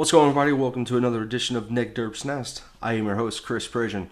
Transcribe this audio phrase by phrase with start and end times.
[0.00, 0.52] What's going on, everybody?
[0.54, 2.62] Welcome to another edition of Nick Derp's Nest.
[2.80, 4.08] I am your host, Chris Prasion.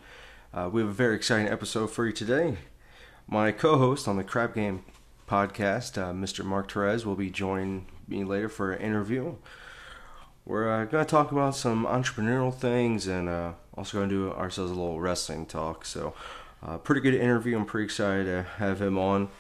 [0.53, 2.59] Uh, we have a very exciting episode for you today.
[3.27, 4.85] My co host on the Crap Game
[5.27, 6.45] podcast, uh, Mr.
[6.45, 9.37] Mark Therese, will be joining me later for an interview.
[10.45, 14.33] We're uh, going to talk about some entrepreneurial things and uh, also going to do
[14.33, 15.87] ourselves a little wrestling talk.
[15.87, 16.13] So,
[16.63, 17.57] uh, pretty good interview.
[17.57, 19.31] I'm pretty excited to have him on.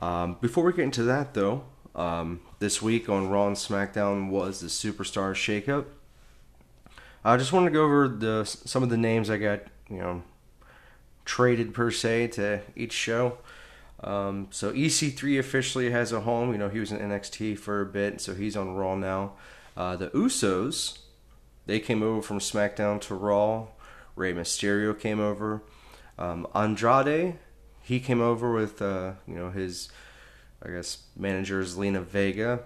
[0.00, 1.64] Um, before we get into that, though,
[1.98, 5.86] um, this week on Raw and SmackDown was the Superstar Shakeup.
[7.24, 10.22] I just want to go over the some of the names I got, you know,
[11.24, 13.38] traded per se to each show.
[14.04, 16.52] Um, so EC3 officially has a home.
[16.52, 19.32] You know, he was in NXT for a bit, so he's on Raw now.
[19.76, 20.98] Uh, the Usos,
[21.66, 23.66] they came over from SmackDown to Raw.
[24.14, 25.62] Rey Mysterio came over.
[26.16, 27.38] Um, Andrade,
[27.82, 29.88] he came over with uh, you know his
[30.62, 32.60] I guess manager is Lena Vega.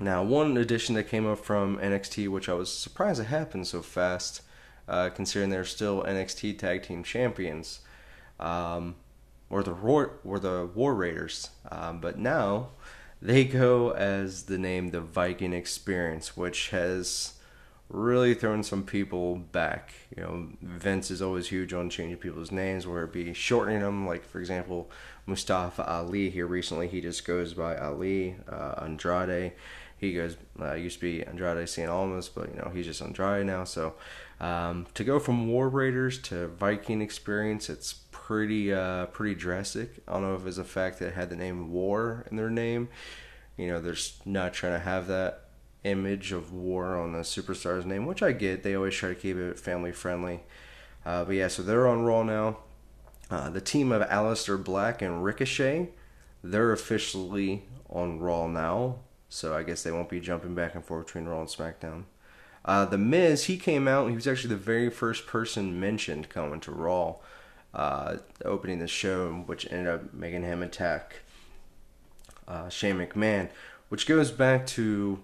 [0.00, 3.82] Now, one addition that came up from NXT, which I was surprised it happened so
[3.82, 4.42] fast,
[4.88, 7.80] uh, considering they're still NXT Tag Team Champions,
[8.40, 8.96] um,
[9.50, 11.50] or the War, or the War Raiders.
[11.70, 12.70] Um, but now
[13.20, 17.34] they go as the name the Viking Experience, which has
[17.92, 19.92] really thrown some people back.
[20.16, 24.06] You know, Vince is always huge on changing people's names, whether it be shortening them.
[24.06, 24.90] Like for example,
[25.26, 28.36] Mustafa Ali here recently, he just goes by Ali.
[28.48, 29.52] Uh, Andrade,
[29.96, 33.46] he goes uh, used to be Andrade Cien Almas, but you know he's just Andrade
[33.46, 33.64] now.
[33.64, 33.94] So
[34.40, 40.02] um, to go from War Raiders to Viking Experience, it's pretty uh, pretty drastic.
[40.08, 42.50] I don't know if it's a fact that it had the name War in their
[42.50, 42.88] name.
[43.58, 45.41] You know, they're not trying to have that
[45.84, 48.62] image of war on the superstar's name, which I get.
[48.62, 50.40] They always try to keep it family friendly.
[51.04, 52.58] Uh, but yeah, so they're on Raw now.
[53.30, 55.88] Uh, the team of Aleister Black and Ricochet,
[56.44, 58.96] they're officially on Raw now.
[59.28, 62.04] So I guess they won't be jumping back and forth between Raw and SmackDown.
[62.64, 64.08] Uh, the Miz, he came out.
[64.08, 67.16] He was actually the very first person mentioned coming to Raw,
[67.74, 71.20] uh, opening the show, which ended up making him attack
[72.46, 73.48] uh, Shane McMahon,
[73.88, 75.22] which goes back to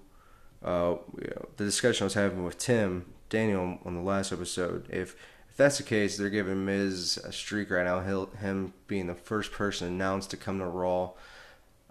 [0.65, 4.87] uh, know, the discussion I was having with Tim Daniel on the last episode.
[4.91, 5.17] If
[5.51, 8.01] if that's the case, they're giving Miz a streak right now.
[8.01, 11.11] He'll, him being the first person announced to come to Raw.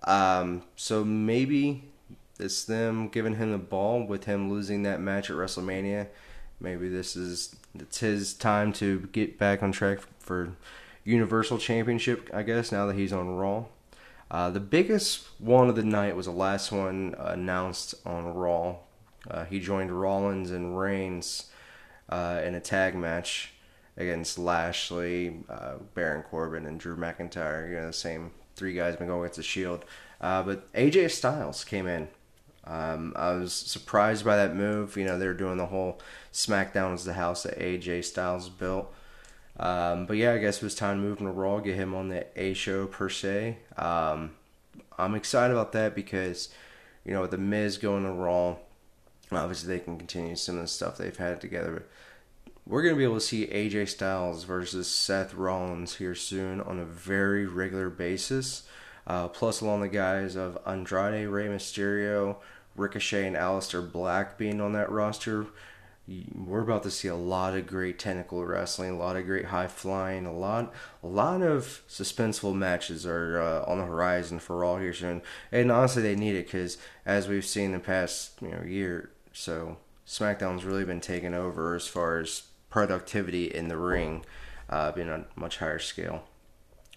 [0.04, 1.84] Um, so maybe
[2.40, 6.08] it's them giving him the ball with him losing that match at WrestleMania.
[6.60, 10.54] Maybe this is it's his time to get back on track for
[11.04, 12.30] Universal Championship.
[12.34, 13.66] I guess now that he's on Raw.
[14.30, 18.78] Uh, the biggest one of the night was the last one announced on Raw.
[19.30, 21.50] Uh, he joined Rollins and Reigns
[22.10, 23.54] uh, in a tag match
[23.96, 27.70] against Lashley, uh, Baron Corbin, and Drew McIntyre.
[27.70, 29.86] You know, the same three guys been going against the Shield.
[30.22, 32.08] Uh, but AJ Styles came in.
[32.64, 34.98] Um, I was surprised by that move.
[34.98, 36.00] You know, they were doing the whole
[36.34, 38.94] SmackDown is the house that AJ Styles built.
[39.60, 41.96] Um, but yeah, I guess it was time to move him to Raw, get him
[41.96, 43.58] on the A show per se.
[43.78, 44.32] Um,
[44.98, 46.50] I'm excited about that because,
[47.04, 48.58] you know, with the Miz going to Raw,
[49.32, 51.72] obviously they can continue some of the stuff they've had together.
[51.74, 51.88] But
[52.68, 56.80] We're going to be able to see AJ Styles versus Seth Rollins here soon on
[56.80, 58.68] a very regular basis.
[59.08, 62.36] Uh, plus, along the guys of Andrade, Rey Mysterio,
[62.76, 65.48] Ricochet, and Aleister Black being on that roster
[66.08, 69.68] we're about to see a lot of great technical wrestling, a lot of great high
[69.68, 70.74] flying, a lot,
[71.04, 75.22] a lot of suspenseful matches are uh, on the horizon for Raw here soon.
[75.52, 79.12] And honestly, they need it because as we've seen in the past you know year,
[79.34, 84.24] so SmackDown's really been taken over as far as productivity in the ring,
[84.70, 86.24] uh, being on a much higher scale.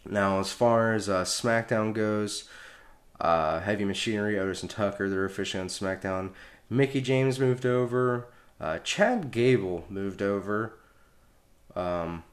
[0.08, 2.48] Now, as far as uh, SmackDown goes,
[3.20, 6.30] uh, Heavy Machinery, Otis and Tucker, they're officially on SmackDown.
[6.70, 8.28] Mickie James moved over.
[8.60, 10.78] Uh, Chad Gable moved over,
[11.74, 12.24] um,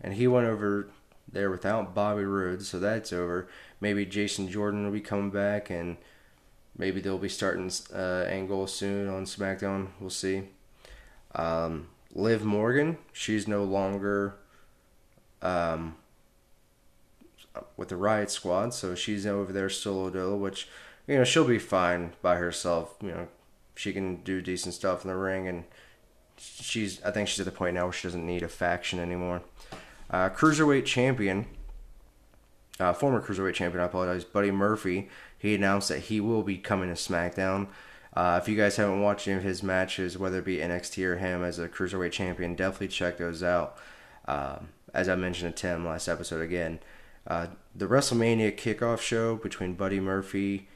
[0.00, 0.90] and he went over
[1.30, 3.48] there without Bobby Roode, so that's over.
[3.80, 5.96] Maybe Jason Jordan will be coming back, and
[6.76, 9.88] maybe they'll be starting uh, Angle soon on SmackDown.
[9.98, 10.42] We'll see.
[11.34, 14.34] Um, Liv Morgan, she's no longer
[15.40, 15.96] um,
[17.76, 20.68] with the Riot Squad, so she's over there solo which
[21.06, 22.96] you know she'll be fine by herself.
[23.00, 23.28] You know,
[23.82, 25.64] she can do decent stuff in the ring, and
[26.38, 29.42] she's I think she's at the point now where she doesn't need a faction anymore.
[30.08, 31.46] Uh, cruiserweight champion,
[32.78, 35.08] uh, former cruiserweight champion, I apologize, Buddy Murphy.
[35.36, 37.66] He announced that he will be coming to SmackDown.
[38.14, 41.16] Uh, if you guys haven't watched any of his matches, whether it be NXT or
[41.16, 43.76] him as a cruiserweight champion, definitely check those out.
[44.26, 46.78] Um, as I mentioned to Tim last episode again,
[47.26, 50.68] uh, the WrestleMania kickoff show between Buddy Murphy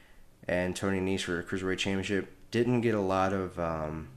[0.47, 4.09] and Tony Nese for the Cruiserweight Championship didn't get a lot of um,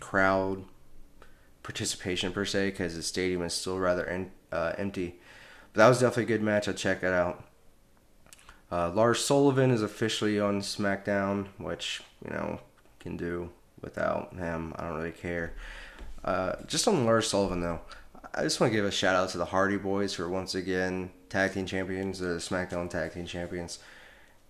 [0.00, 0.64] crowd
[1.62, 5.18] participation per se because the stadium is still rather en- uh, empty.
[5.72, 6.68] But that was definitely a good match.
[6.68, 7.44] I'll check it out.
[8.70, 12.60] Uh, Lars Sullivan is officially on SmackDown, which you know
[13.00, 13.50] can do
[13.80, 14.74] without him.
[14.76, 15.54] I don't really care.
[16.24, 17.80] Uh, just on Lars Sullivan though,
[18.34, 20.54] I just want to give a shout out to the Hardy Boys who are once
[20.54, 23.78] again tag team champions, the SmackDown tag team champions.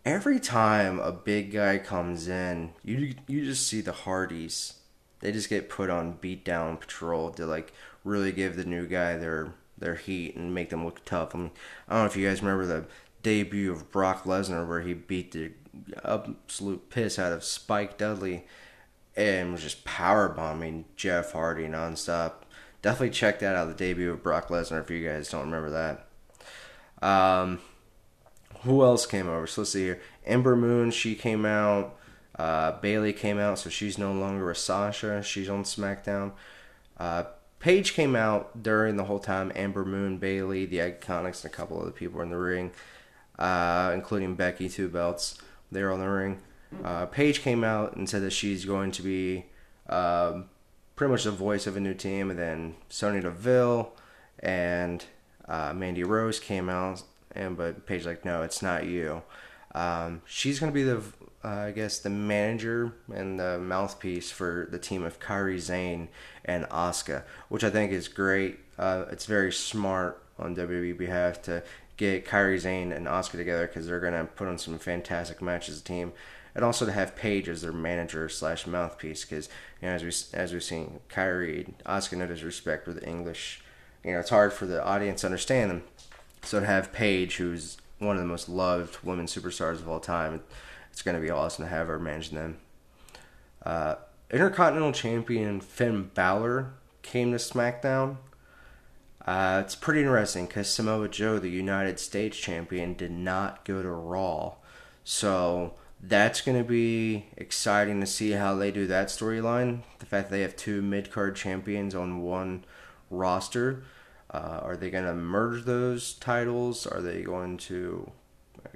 [0.04, 4.74] Every time a big guy comes in, you you just see the Hardys.
[5.20, 7.72] They just get put on beat down patrol to like
[8.04, 11.34] really give the new guy their their heat and make them look tough.
[11.34, 11.50] I, mean,
[11.88, 12.86] I don't know if you guys remember the
[13.22, 15.52] debut of Brock Lesnar where he beat the
[16.04, 18.46] absolute piss out of Spike Dudley
[19.16, 22.32] and was just power bombing Jeff Hardy nonstop.
[22.82, 23.68] Definitely check that out.
[23.68, 27.06] The debut of Brock Lesnar if you guys don't remember that.
[27.06, 27.60] Um,
[28.64, 29.46] who else came over?
[29.46, 30.00] So let's see here.
[30.26, 31.96] Ember Moon, she came out.
[32.36, 35.22] Uh, Bayley came out, so she's no longer a Sasha.
[35.22, 36.32] She's on SmackDown.
[36.98, 37.24] Uh,
[37.60, 39.52] Paige came out during the whole time.
[39.54, 42.72] Ember Moon, Bayley, the Iconics, and a couple other people in the ring,
[43.38, 45.38] uh, including Becky, two belts.
[45.70, 46.40] They're on the ring.
[46.82, 49.46] Uh, Paige came out and said that she's going to be
[49.88, 50.46] um,
[50.96, 52.30] pretty much the voice of a new team.
[52.30, 53.92] And then Sonya Deville
[54.40, 55.04] and
[55.46, 57.02] uh, Mandy Rose came out,
[57.34, 59.22] and but Paige like, no, it's not you.
[59.74, 61.02] Um, she's to be the,
[61.44, 66.08] uh, I guess, the manager and the mouthpiece for the team of Kairi Sane
[66.44, 68.60] and Asuka, which I think is great.
[68.78, 71.62] Uh, it's very smart on WWE behalf to
[71.96, 75.80] get Kairi Sane and Asuka together because they're to put on some fantastic matches as
[75.80, 76.12] a team.
[76.54, 79.48] And also to have Paige as their manager slash mouthpiece because,
[79.82, 83.60] you know, as, we, as we've seen, Kairi Asuka no disrespect with the English.
[84.04, 85.82] You know, it's hard for the audience to understand them.
[86.44, 90.42] So to have Paige, who's one of the most loved women superstars of all time,
[90.92, 92.58] it's going to be awesome to have her managing them.
[93.64, 93.96] Uh,
[94.30, 98.16] Intercontinental Champion Finn Balor came to SmackDown.
[99.26, 103.90] Uh, it's pretty interesting because Samoa Joe, the United States champion, did not go to
[103.90, 104.54] Raw.
[105.02, 109.80] So that's going to be exciting to see how they do that storyline.
[109.98, 112.64] The fact that they have two mid card champions on one
[113.10, 113.84] roster.
[114.34, 116.88] Uh, are they going to merge those titles?
[116.88, 118.10] Are they going to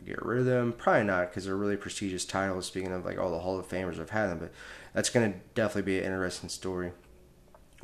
[0.06, 0.72] get rid of them?
[0.72, 2.66] Probably not because they're really prestigious titles.
[2.66, 4.52] Speaking of like all the Hall of Famers have had them, but
[4.94, 6.93] that's going to definitely be an interesting story.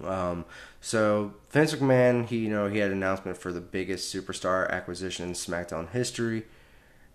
[0.04, 0.44] Um,
[0.80, 5.26] so Vince McMahon, he you know he had an announcement for the biggest superstar acquisition
[5.26, 6.44] in SmackDown history,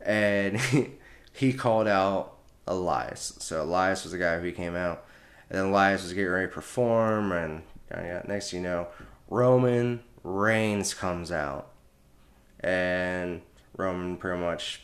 [0.02, 0.90] and he,
[1.32, 2.36] he called out
[2.68, 3.38] Elias.
[3.40, 5.06] So Elias was the guy who came out,
[5.50, 8.90] and then Elias was getting ready to perform, and yeah, next you know,
[9.30, 11.72] Roman Reigns comes out,
[12.60, 13.42] and
[13.78, 14.82] Roman pretty much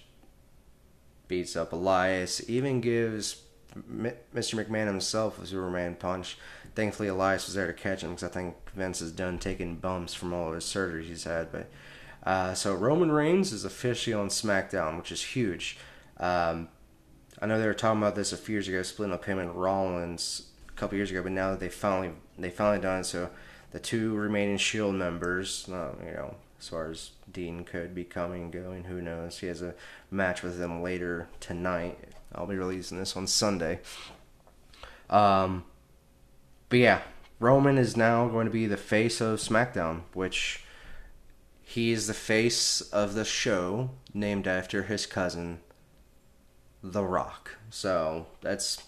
[1.28, 3.42] beats up Elias, even gives
[3.76, 4.16] Mr.
[4.34, 6.38] McMahon himself a Superman punch.
[6.76, 10.14] Thankfully, Elias was there to catch him because I think Vince is done taking bumps
[10.14, 11.52] from all of his surgeries he's had.
[11.52, 11.70] But
[12.24, 15.78] uh, so Roman Reigns is officially on SmackDown, which is huge.
[16.18, 16.70] Um,
[17.42, 19.54] I know they were talking about this a few years ago, splitting up him and
[19.54, 23.30] Rollins a couple years ago, but now that they finally they finally done it, so
[23.76, 28.44] the two remaining Shield members, uh, you know, as far as Dean could be coming
[28.44, 29.40] and going, who knows?
[29.40, 29.76] He has a
[30.10, 32.00] match with them later tonight.
[32.34, 33.82] I'll be releasing this on Sunday.
[35.10, 35.66] Um,
[36.70, 37.02] but yeah,
[37.42, 40.64] Roman is now going to be the face of SmackDown, which
[41.62, 45.60] he is the face of the show named after his cousin,
[46.82, 47.58] The Rock.
[47.70, 48.84] So that's,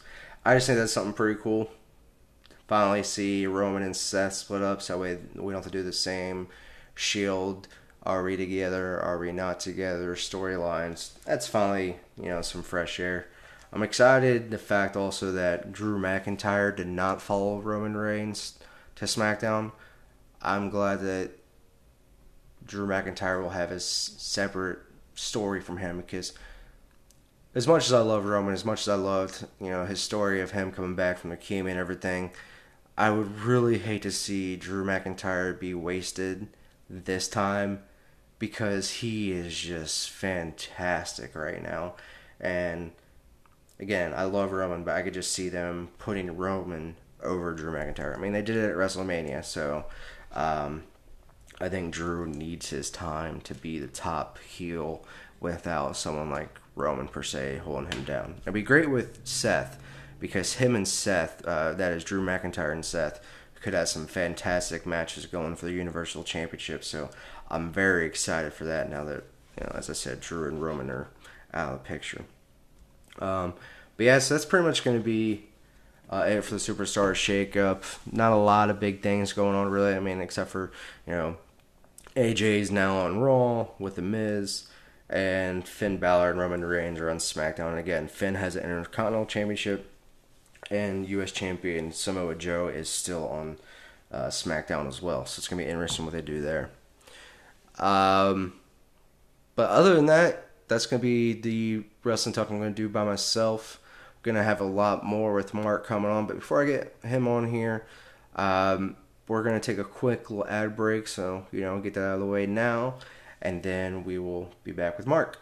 [0.45, 1.71] I just think that's something pretty cool.
[2.67, 5.93] Finally, see Roman and Seth split up, so we we don't have to do the
[5.93, 6.47] same
[6.95, 7.67] Shield.
[8.03, 8.99] Are we together?
[8.99, 10.15] Are we not together?
[10.15, 11.11] Storylines.
[11.25, 13.27] That's finally you know some fresh air.
[13.71, 18.57] I'm excited the fact also that Drew McIntyre did not follow Roman Reigns
[18.95, 19.71] to SmackDown.
[20.41, 21.31] I'm glad that
[22.65, 24.79] Drew McIntyre will have his separate
[25.15, 26.33] story from him because
[27.55, 30.41] as much as I love Roman, as much as I loved, you know, his story
[30.41, 32.31] of him coming back from leukemia and everything,
[32.97, 36.47] I would really hate to see Drew McIntyre be wasted
[36.89, 37.83] this time
[38.39, 41.93] because he is just fantastic right now.
[42.39, 42.91] And
[43.79, 48.15] again, I love Roman, but I could just see them putting Roman over Drew McIntyre.
[48.15, 49.85] I mean, they did it at WrestleMania, so
[50.33, 50.83] um,
[51.59, 55.03] I think Drew needs his time to be the top heel
[55.39, 58.35] without someone like Roman per se holding him down.
[58.41, 59.79] It'd be great with Seth
[60.19, 63.19] because him and Seth, uh, that is Drew McIntyre and Seth,
[63.61, 66.83] could have some fantastic matches going for the Universal Championship.
[66.83, 67.09] So
[67.49, 69.23] I'm very excited for that now that,
[69.57, 71.07] you know, as I said, Drew and Roman are
[71.53, 72.25] out of the picture.
[73.19, 73.53] Um,
[73.95, 75.45] but yeah, so that's pretty much going to be
[76.09, 77.83] uh, it for the superstar shakeup.
[78.11, 79.95] Not a lot of big things going on really.
[79.95, 80.71] I mean, except for
[81.05, 81.37] you know,
[82.15, 84.67] AJ's now on Raw with the Miz,
[85.09, 87.69] and Finn Balor and Roman Reigns are on SmackDown.
[87.69, 89.89] And again, Finn has an Intercontinental Championship,
[90.69, 91.31] and U.S.
[91.31, 93.57] Champion Samoa Joe is still on
[94.11, 95.25] uh, SmackDown as well.
[95.25, 96.69] So it's gonna be interesting what they do there.
[97.79, 98.53] Um,
[99.55, 103.79] but other than that, that's gonna be the wrestling talk I'm gonna do by myself.
[104.15, 107.27] I'm gonna have a lot more with Mark coming on, but before I get him
[107.27, 107.85] on here,
[108.35, 108.97] um,
[109.27, 111.07] we're gonna take a quick little ad break.
[111.07, 112.95] So you know, get that out of the way now,
[113.41, 115.39] and then we will be back with Mark.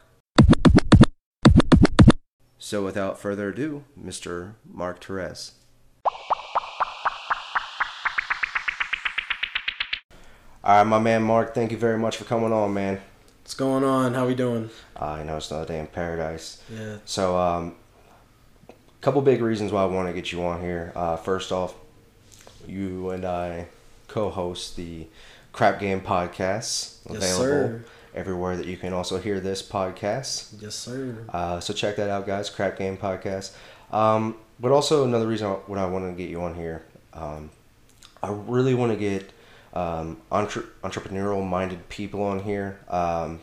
[2.65, 4.53] So without further ado, Mr.
[4.67, 5.51] Mark Therese.
[10.63, 12.99] All right, my man Mark, thank you very much for coming on, man.
[13.43, 14.15] What's going on?
[14.15, 14.71] How we doing?
[14.99, 16.63] Uh, I know it's another day in paradise.
[16.73, 16.97] Yeah.
[17.05, 17.75] So, um,
[18.67, 20.91] a couple big reasons why I want to get you on here.
[20.95, 21.75] Uh, first off,
[22.67, 23.67] you and I
[24.07, 25.05] co-host the
[25.53, 27.85] Crap Game podcast, Yes, sir.
[28.15, 30.61] Everywhere that you can also hear this podcast.
[30.61, 31.17] Yes, sir.
[31.29, 32.49] Uh, so check that out, guys.
[32.49, 33.51] Crap Game Podcast.
[33.91, 37.51] Um, but also another reason what I want to get you on here, um,
[38.23, 39.31] I really want to get
[39.73, 42.79] um, entre- entrepreneurial minded people on here.
[42.87, 43.41] Um,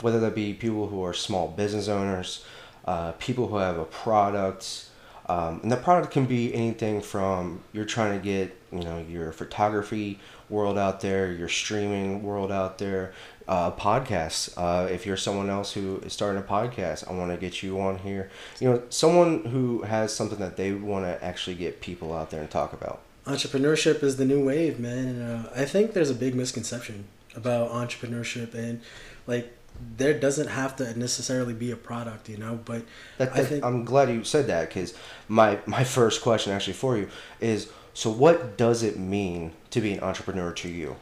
[0.00, 2.44] whether that be people who are small business owners,
[2.84, 4.88] uh, people who have a product,
[5.28, 9.32] um, and the product can be anything from you're trying to get you know your
[9.32, 13.12] photography world out there, your streaming world out there,
[13.48, 14.52] uh, podcasts.
[14.56, 17.80] Uh, if you're someone else who is starting a podcast, I want to get you
[17.80, 18.30] on here.
[18.60, 22.40] You know, someone who has something that they want to actually get people out there
[22.40, 23.00] and talk about.
[23.26, 25.06] Entrepreneurship is the new wave, man.
[25.06, 28.80] And uh, I think there's a big misconception about entrepreneurship, and
[29.26, 29.52] like
[29.96, 32.58] there doesn't have to necessarily be a product, you know.
[32.64, 32.82] But
[33.18, 34.94] That, I think I'm glad you said that because
[35.28, 37.08] my my first question actually for you
[37.40, 40.96] is so what does it mean to be an entrepreneur to you?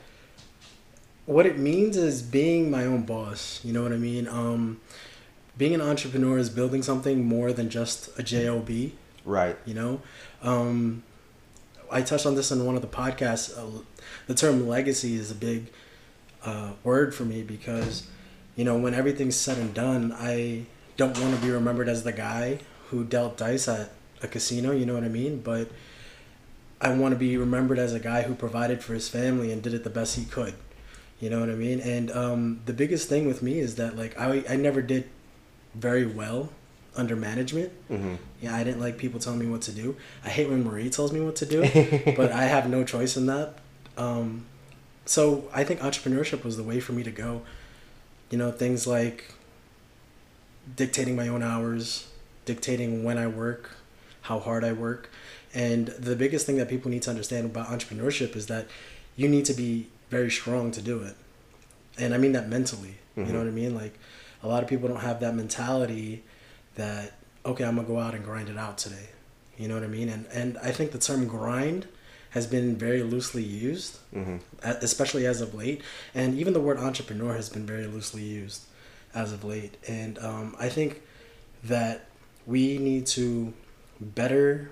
[1.27, 3.61] What it means is being my own boss.
[3.65, 4.29] You know what I mean?
[4.29, 4.81] Um,
[5.57, 8.71] being an entrepreneur is building something more than just a job.
[9.25, 9.57] Right.
[9.65, 10.03] you know
[10.43, 11.03] um,
[11.91, 13.83] i touched on this in one of the podcasts uh,
[14.27, 15.71] the term legacy is a big
[16.45, 18.07] uh, word for me because
[18.57, 20.67] you know when everything's said and done i
[20.97, 24.85] don't want to be remembered as the guy who dealt dice at a casino you
[24.85, 25.69] know what i mean but
[26.83, 29.73] i want to be remembered as a guy who provided for his family and did
[29.73, 30.55] it the best he could
[31.25, 32.41] you know what i mean and um,
[32.71, 35.05] the biggest thing with me is that like i, I never did
[35.87, 36.43] very well
[37.01, 38.15] under management hmm
[38.45, 39.97] yeah, I didn't like people telling me what to do.
[40.23, 41.61] I hate when Marie tells me what to do,
[42.21, 43.55] but I have no choice in that.
[43.97, 44.45] Um,
[45.07, 45.23] so
[45.55, 47.41] I think entrepreneurship was the way for me to go.
[48.31, 49.33] You know, things like
[50.77, 52.09] dictating my own hours,
[52.45, 53.71] dictating when I work,
[54.29, 55.11] how hard I work.
[55.55, 58.67] And the biggest thing that people need to understand about entrepreneurship is that
[59.17, 61.17] you need to be very strong to do it.
[61.99, 62.95] And I mean that mentally.
[63.17, 63.33] You Mhm.
[63.33, 63.75] know what I mean?
[63.75, 63.95] Like
[64.43, 66.23] a lot of people don't have that mentality
[66.77, 67.07] that
[67.51, 69.09] okay, I'm gonna go out and grind it out today.
[69.59, 70.09] You know what I mean?
[70.09, 71.87] And and I think the term grind
[72.31, 75.81] has been very loosely used, hmm especially as of late.
[76.15, 78.61] And even the word entrepreneur has been very loosely used
[79.15, 79.75] as of late.
[79.87, 80.91] And um, I think
[81.73, 81.97] that
[82.47, 83.53] we need to
[84.01, 84.71] better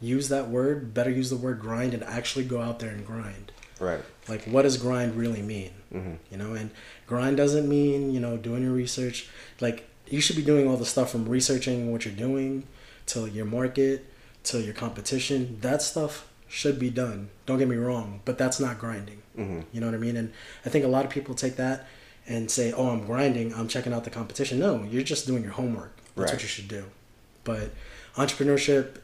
[0.00, 3.52] use that word, better use the word grind, and actually go out there and grind.
[3.80, 4.00] Right.
[4.28, 5.70] Like, what does grind really mean?
[5.92, 6.70] hmm you know and
[7.06, 9.28] grind doesn't mean you know doing your research.
[9.60, 12.64] Like you should be doing all the stuff from researching what you're doing
[13.06, 14.04] to your market
[14.44, 15.58] to your competition.
[15.60, 17.28] That stuff should be done.
[17.46, 19.22] Don't get me wrong but that's not grinding.
[19.36, 20.16] Hmm you know what i mean?
[20.16, 20.32] And
[20.64, 21.86] i think a lot of people take that
[22.26, 23.54] and say oh i'm grinding.
[23.54, 24.58] I'm checking out the competition.
[24.58, 25.92] No you're just doing your homework.
[26.16, 26.32] That's Right.
[26.34, 26.84] what you should do.
[27.44, 27.70] But
[28.16, 28.98] entrepreneurship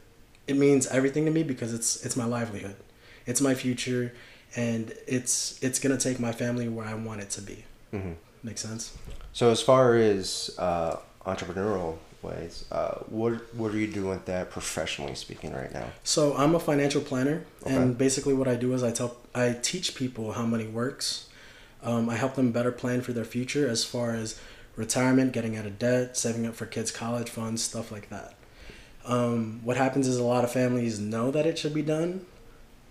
[0.47, 2.75] it means everything to me because it's it's my livelihood.
[3.25, 4.11] It's my future
[4.55, 8.13] and it's it's gonna take my family where i want it to be hmm
[8.45, 8.97] Makes sense.
[9.31, 14.51] So as far as uh, entrepreneurial ways, uh, what what are you doing with that
[14.51, 15.87] professionally speaking right now?
[16.03, 17.73] So I'm a financial planner, Okay.
[17.73, 21.27] and basically what I do is I tell I teach people how money works.
[21.81, 24.37] Um, I help them better plan for their future as far as
[24.75, 28.33] retirement, getting out of debt, saving up for kids' college funds, stuff like that.
[29.05, 32.25] Um, what happens is a lot of families know that it should be done.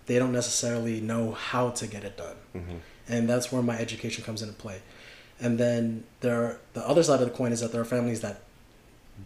[0.05, 2.35] They don't necessarily know how to get it done.
[2.53, 4.81] hmm and that's where my education comes into play.
[5.39, 8.21] And then there, are, the other side of the coin is that there are families
[8.21, 8.41] that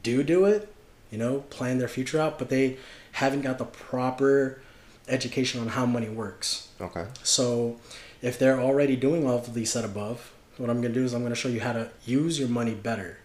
[0.01, 0.73] do do it,
[1.11, 2.77] you know, plan their future out, but they
[3.13, 4.59] haven't got the proper
[5.07, 6.69] education on how money works.
[6.81, 7.05] Okay.
[7.21, 7.79] So,
[8.21, 11.13] if they're already doing all of these said above, what I'm going to do is
[11.13, 13.19] I'm going to show you how to use your money better.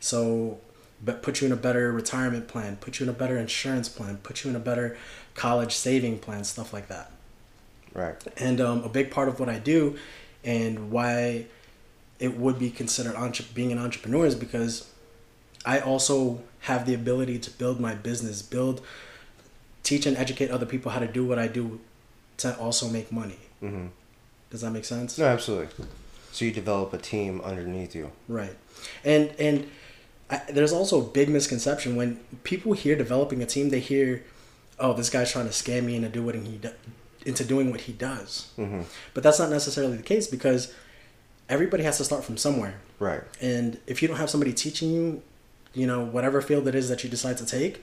[0.00, 0.58] So,
[1.04, 4.16] but put you in a better retirement plan, put you in a better insurance plan,
[4.18, 4.96] put you in a better
[5.34, 7.10] college saving plans, stuff like that.
[7.94, 8.16] Right.
[8.36, 9.96] And um, a big part of what I do
[10.44, 11.46] and why
[12.18, 14.90] it would be considered entre- being an entrepreneur is because
[15.64, 18.80] I also have the ability to build my business, build,
[19.82, 21.80] teach and educate other people how to do what I do
[22.38, 23.38] to also make money.
[23.62, 23.88] Mm-hmm.
[24.50, 25.18] Does that make sense?
[25.18, 25.68] No, absolutely.
[26.32, 28.12] So you develop a team underneath you.
[28.28, 28.54] Right.
[29.04, 29.68] And and
[30.30, 34.24] I, there's also a big misconception when people hear developing a team, they hear,
[34.82, 36.70] "Oh, this guy's trying to scam me into do what he do,
[37.24, 38.82] into doing what he does." Mm-hmm.
[39.14, 40.74] But that's not necessarily the case because
[41.48, 42.74] everybody has to start from somewhere.
[42.98, 43.22] Right.
[43.40, 45.22] And if you don't have somebody teaching you,
[45.74, 47.82] you know, whatever field it is that you decide to take,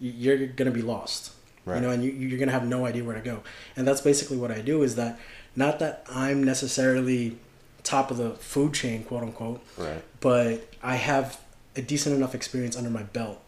[0.00, 1.32] you're gonna be lost.
[1.64, 1.76] Right.
[1.76, 3.42] You know, and you, you're gonna have no idea where to go.
[3.76, 4.82] And that's basically what I do.
[4.82, 5.18] Is that
[5.56, 7.38] not that I'm necessarily
[7.82, 10.02] top of the food chain, quote unquote, Right.
[10.20, 11.40] but I have
[11.76, 13.40] a decent enough experience under my belt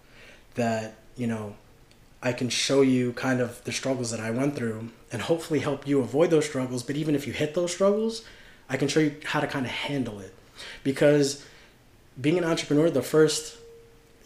[0.55, 1.57] that you know
[2.23, 5.87] I can show you kind of the struggles that I went through and hopefully help
[5.87, 6.83] you avoid those struggles.
[6.83, 8.25] But even if you hit those struggles,
[8.69, 10.35] I can show you how to kind of handle it.
[10.85, 11.45] Because
[12.21, 13.57] being an entrepreneur, the first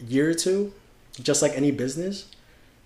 [0.05, 0.73] year or two,
[1.21, 2.25] just like any business,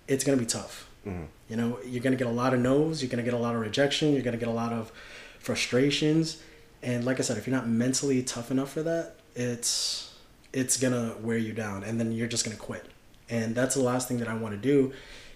[0.06, 0.88] it's gonna be tough.
[1.06, 1.26] Mhm.
[1.48, 3.60] You know, you're gonna get a lot of no's, you're gonna get a lot of
[3.60, 4.92] rejection, you're gonna get a lot of
[5.40, 6.36] frustrations,
[6.82, 10.10] and like I said, if you're not mentally tough enough for that, it's
[10.52, 12.86] it's gonna wear you down, and then you're just gonna quit.
[13.30, 14.92] And that's the last thing that I want to do,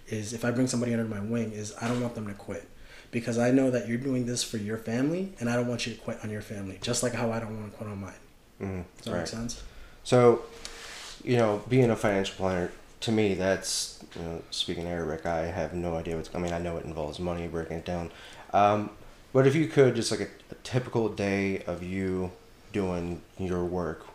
[0.07, 2.67] is if I bring somebody under my wing, is I don't want them to quit,
[3.11, 5.93] because I know that you're doing this for your family, and I don't want you
[5.93, 8.13] to quit on your family, just like how I don't want to quit on mine.
[8.61, 8.81] Mm-hmm.
[8.97, 9.17] Does that Right.
[9.19, 9.63] make sense?
[10.03, 10.43] So,
[11.23, 12.71] you know, being a financial planner
[13.01, 15.25] to me, that's you know, speaking Arabic.
[15.25, 16.29] I have no idea what's.
[16.33, 18.11] I mean, I know it involves money, breaking it down.
[18.53, 18.91] Um,
[19.33, 22.31] but if you could, just like a, a typical day of you
[22.71, 24.05] doing your work,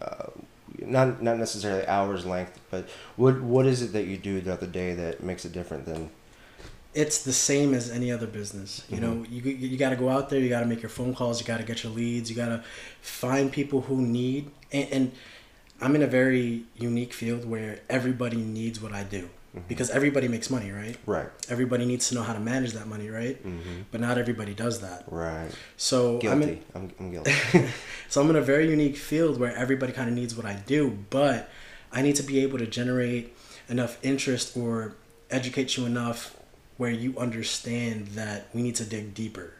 [0.00, 0.28] uh,
[0.80, 4.66] not not necessarily hours length, but what what is it that you do throughout the
[4.66, 6.10] day that makes it different than?
[6.94, 8.84] it's the same as any other business.
[8.88, 9.32] You know, mm-hmm.
[9.32, 10.40] you you got to go out there.
[10.40, 11.40] You got to make your phone calls.
[11.40, 12.28] You got to get your leads.
[12.28, 12.62] You got to
[13.00, 14.50] find people who need.
[14.70, 15.12] And, and
[15.80, 19.28] I'm in a very unique field where everybody needs what I do
[19.68, 20.96] because everybody makes money, right?
[21.04, 21.28] Right.
[21.48, 23.36] Everybody needs to know how to manage that money, right?
[23.44, 23.82] Mm-hmm.
[23.90, 25.04] But not everybody does that.
[25.06, 25.50] Right.
[25.76, 27.32] So I'm in, I'm, I'm guilty.
[28.08, 30.98] so I'm in a very unique field where everybody kind of needs what I do,
[31.10, 31.50] but
[31.92, 33.36] I need to be able to generate
[33.68, 34.94] enough interest or
[35.30, 36.36] educate you enough
[36.78, 39.54] where you understand that we need to dig deeper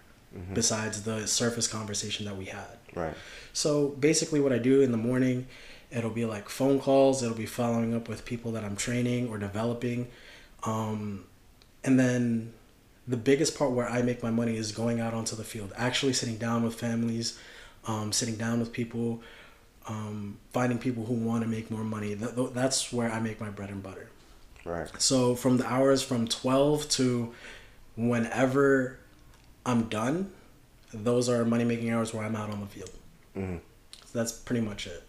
[0.55, 2.79] besides the surface conversation that we had.
[2.95, 3.15] right.
[3.53, 5.47] So basically, what I do in the morning,
[5.95, 7.23] it'll be like phone calls.
[7.23, 10.09] It'll be following up with people that I'm training or developing,
[10.65, 11.25] um,
[11.85, 12.53] and then
[13.07, 16.13] the biggest part where I make my money is going out onto the field, actually
[16.13, 17.39] sitting down with families,
[17.87, 19.21] um, sitting down with people,
[19.89, 22.15] um, finding people who want to make more money.
[22.15, 24.09] Th- th- that's where I make my bread and butter.
[24.65, 24.89] Right.
[24.99, 27.35] So from the hours from 12 to
[27.97, 28.99] whenever
[29.67, 30.31] I'm done,
[30.95, 32.91] those are money making hours where I'm out on the field.
[33.37, 33.57] Mm-hmm.
[34.05, 35.03] So that's pretty much it.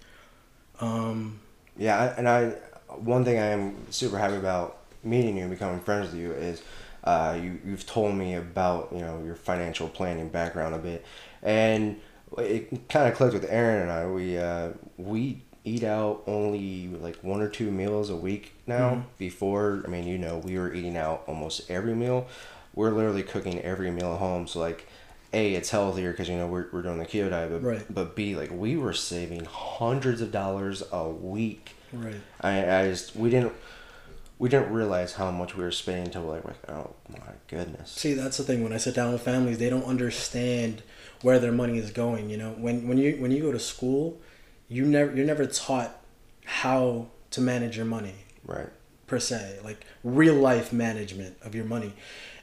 [0.80, 1.40] Um,
[1.78, 2.52] Yeah, and I
[2.98, 6.62] one thing I am super happy about meeting you and becoming friends with you is
[7.04, 11.06] uh, you you've told me about you know your financial planning background a bit,
[11.42, 12.00] and
[12.38, 14.06] it kind of clicked with Aaron and I.
[14.08, 19.04] We uh, we eat out only like one or two meals a week now.
[19.18, 22.28] Before, I mean, you know, we were eating out almost every meal.
[22.76, 24.48] We're literally cooking every meal at home.
[24.48, 24.88] So like.
[25.34, 27.86] A, it's healthier because you know we're, we're doing the keto diet, but Right.
[27.94, 32.22] but B, like we were saving hundreds of dollars a week right.
[32.42, 33.54] I, I just we didn't
[34.40, 37.92] we didn't realize how much we were spending until like, like oh my goodness.
[37.92, 38.64] See, that's the thing.
[38.64, 40.84] When I sit down with families, they don't understand
[41.22, 42.30] where their money is going.
[42.30, 44.20] You know, when when you when you go to school,
[44.68, 46.00] you never you're never taught
[46.46, 48.16] how to manage your money.
[48.46, 48.70] Right.
[49.08, 51.94] per se, like real life management of your money.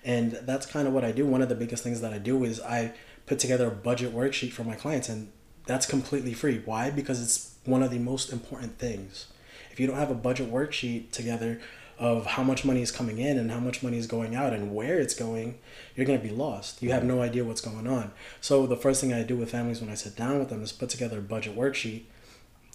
[0.05, 1.27] And that's kind of what I do.
[1.27, 2.93] One of the biggest things that I do is I
[3.27, 5.31] put together a budget worksheet for my clients, and
[5.67, 6.63] that's completely free.
[6.65, 6.91] Why?
[6.91, 9.27] Because it's one of the most important things.
[9.71, 11.61] If you don't have a budget worksheet together
[11.99, 14.75] of how much money is coming in and how much money is going out and
[14.75, 15.59] where it's going,
[15.95, 16.83] you're going to be lost.
[16.83, 18.13] You have no idea what's going on.
[18.41, 20.73] So, the first thing I do with families when I sit down with them is
[20.73, 22.05] put together a budget worksheet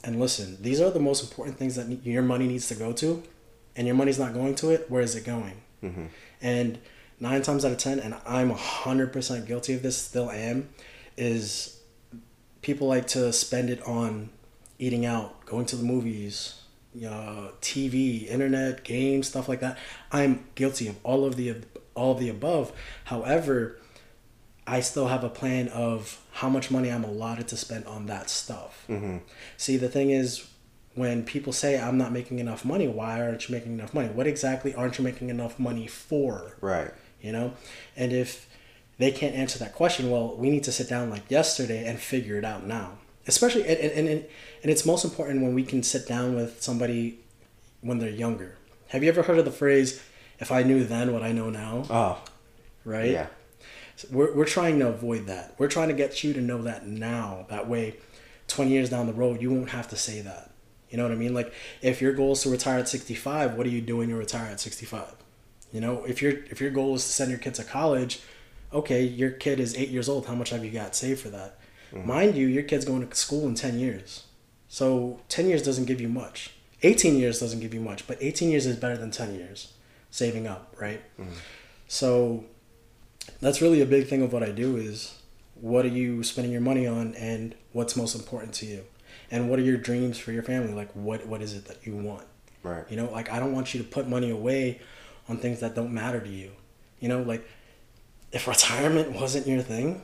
[0.06, 3.24] and listen, these are the most important things that your money needs to go to,
[3.76, 4.86] and your money's not going to it.
[4.90, 5.62] Where is it going?
[5.84, 6.06] Mm-hmm.
[6.42, 6.78] And
[7.26, 10.70] nine times out of ten, and I'm hundred percent guilty of this, still am,
[11.18, 11.82] is
[12.62, 14.30] people like to spend it on
[14.78, 16.62] eating out, going to the movies,
[16.98, 19.78] uh, TV, internet, games, stuff like that.
[20.12, 21.56] I'm guilty of all of the
[21.96, 22.72] all of the above.
[23.06, 23.80] However,
[24.68, 28.30] I still have a plan of how much money I'm allotted to spend on that
[28.30, 28.86] stuff.
[28.88, 29.18] Mm-hmm.
[29.58, 30.48] See, the thing is,
[30.94, 34.10] when people say I'm not making enough money, why aren't you making enough money?
[34.10, 36.58] What exactly aren't you making enough money for?
[36.62, 36.92] Right.
[37.26, 37.54] You know,
[37.98, 38.48] and if
[39.00, 42.38] they can't answer that question, well, we need to sit down like yesterday and figure
[42.38, 43.00] it out now.
[43.28, 44.26] Especially and and and,
[44.62, 47.20] and it's most important when we can sit down with somebody
[47.82, 48.58] when they're younger.
[48.90, 50.04] Have you ever heard of the phrase
[50.40, 51.86] "If I knew then what I know now"?
[51.90, 52.24] Oh,
[52.84, 53.10] right?
[53.10, 53.28] yeah.
[53.96, 55.56] So we're, we're trying to avoid that.
[55.58, 57.48] We're trying to get you to know that now.
[57.50, 57.96] That way,
[58.50, 60.52] 20 years down the road, you won't have to say that.
[60.90, 61.34] You know what I mean?
[61.34, 64.52] Like, if your goal is to retire at 65, what are you doing to retire
[64.52, 65.16] at 65?
[65.72, 68.22] You know, if your if your goal is to send your kid to college,
[68.74, 70.28] okay, your kid is eight years old.
[70.28, 71.60] How much have you got saved for that?
[71.94, 72.08] Mm-hmm.
[72.08, 74.26] Mind you, your kid's going to school in 10 years.
[74.68, 76.52] So 10 years doesn't give you much.
[76.84, 79.74] 18 years doesn't give you much, but 18 years is better than 10 years
[80.12, 81.02] saving up, right?
[81.20, 81.34] Mm-hmm.
[81.88, 82.46] So
[83.40, 85.22] that's really a big thing of what I do is
[85.56, 88.84] what are you spending your money on and what's most important to you?
[89.32, 90.74] And what are your dreams for your family?
[90.74, 92.28] Like what what is it that you want?
[92.62, 92.84] Right.
[92.90, 94.82] You know, like I don't want you to put money away
[95.28, 96.52] on things that don't matter to you.
[97.00, 97.48] You know, like
[98.32, 100.02] if retirement wasn't your thing,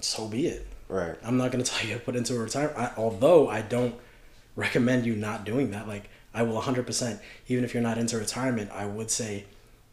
[0.00, 0.66] so be it.
[0.88, 1.16] Right.
[1.24, 2.78] I'm not going to tell you to put into a retirement.
[2.78, 3.94] I, although I don't
[4.56, 5.88] recommend you not doing that.
[5.88, 9.44] Like I will 100%, even if you're not into retirement, I would say,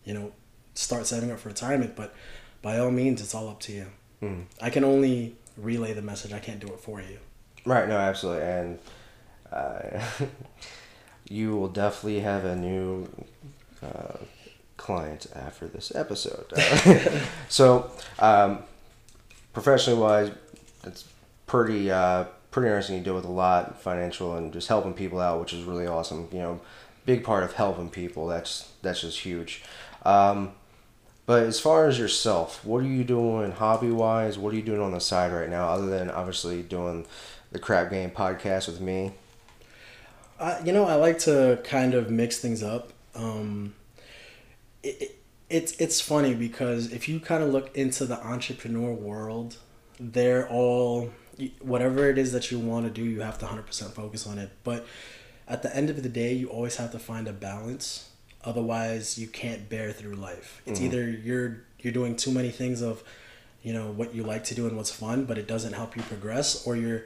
[0.06, 0.32] you know,
[0.74, 1.96] start setting up for retirement.
[1.96, 2.14] But
[2.62, 3.86] by all means, it's all up to you.
[4.22, 4.46] Mhm.
[4.62, 6.34] I can only relay the message.
[6.34, 7.20] I can't do it for you.
[7.66, 7.88] Right.
[7.88, 8.44] No, absolutely.
[8.44, 8.80] And
[9.52, 10.02] uh,
[11.30, 13.08] you will definitely have a new
[13.82, 14.18] uh,
[14.80, 16.52] client after this episode.
[17.50, 18.60] so, um,
[19.54, 20.32] professionally wise,
[20.84, 21.06] it's
[21.46, 22.98] pretty uh, pretty interesting.
[22.98, 26.28] You deal with a lot financial and just helping people out, which is really awesome.
[26.32, 26.62] You know,
[27.06, 28.28] big part of helping people.
[28.28, 29.64] That's that's just huge.
[30.04, 30.54] Um,
[31.26, 34.40] but as far as yourself, what are you doing hobby wise?
[34.40, 37.06] What are you doing on the side right now, other than obviously doing
[37.52, 39.12] the crap game podcast with me?
[40.40, 42.94] Uh, you know, I like to kind of mix things up.
[43.14, 43.76] Um,
[44.84, 45.16] it, it,
[45.50, 49.58] it's it's funny because if you kind of look into the entrepreneur world,
[50.00, 51.12] they're all
[51.62, 54.38] whatever it is that you want to do, you have to hundred percent focus on
[54.38, 54.52] it.
[54.64, 54.86] But
[55.48, 58.10] at the end of the day, you always have to find a balance.
[58.44, 60.62] Otherwise, you can't bear through life.
[60.66, 60.88] It's mm-hmm.
[60.88, 63.04] either you're you're doing too many things of,
[63.64, 66.04] you know, what you like to do and what's fun, but it doesn't help you
[66.04, 67.04] progress, or you're,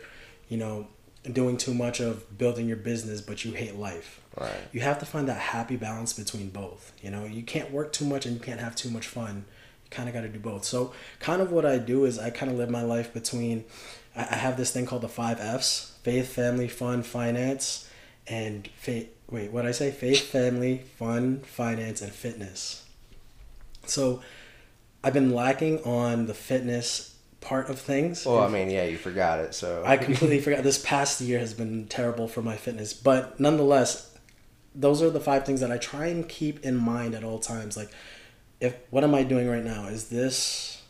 [0.49, 0.87] you know,
[1.31, 4.19] doing too much of building your business, but you hate life.
[4.39, 4.51] Right.
[4.71, 6.91] You have to find that happy balance between both.
[7.01, 9.45] You know, you can't work too much and you can't have too much fun.
[9.85, 10.65] You kind of got to do both.
[10.65, 13.63] So, kind of what I do is I kind of live my life between.
[14.15, 17.89] I I have this thing called the five F's: faith, family, fun, finance,
[18.27, 19.09] and faith.
[19.29, 19.91] Wait, what I say?
[19.91, 22.85] Faith, family, fun, finance, and fitness.
[23.85, 24.21] So,
[25.03, 27.12] I've been lacking on the fitness
[27.43, 28.25] part of things.
[28.25, 30.63] Well, I mean, yeah, you forgot it, so I completely forgot.
[30.63, 34.15] This past year has been terrible for my fitness, but nonetheless,
[34.73, 37.77] those are the five things that I try and keep in mind at all times.
[37.77, 37.89] Like,
[38.59, 39.87] if what am I doing right now?
[39.87, 40.81] Is this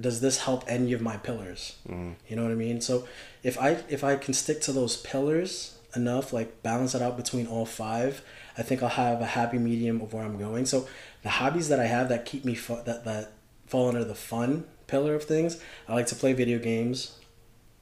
[0.00, 1.76] does this help any of my pillars?
[1.88, 2.14] Mhm.
[2.28, 2.80] You know what I mean?
[2.80, 3.06] So
[3.42, 7.46] if I if I can stick to those pillars enough, like balance it out between
[7.46, 8.22] all five,
[8.58, 10.66] I think I'll have a happy medium of where I'm going.
[10.66, 10.86] So
[11.22, 13.32] the hobbies that I have that keep me fu- that that
[13.66, 17.16] fall under the fun pillar of things, I like to play video games.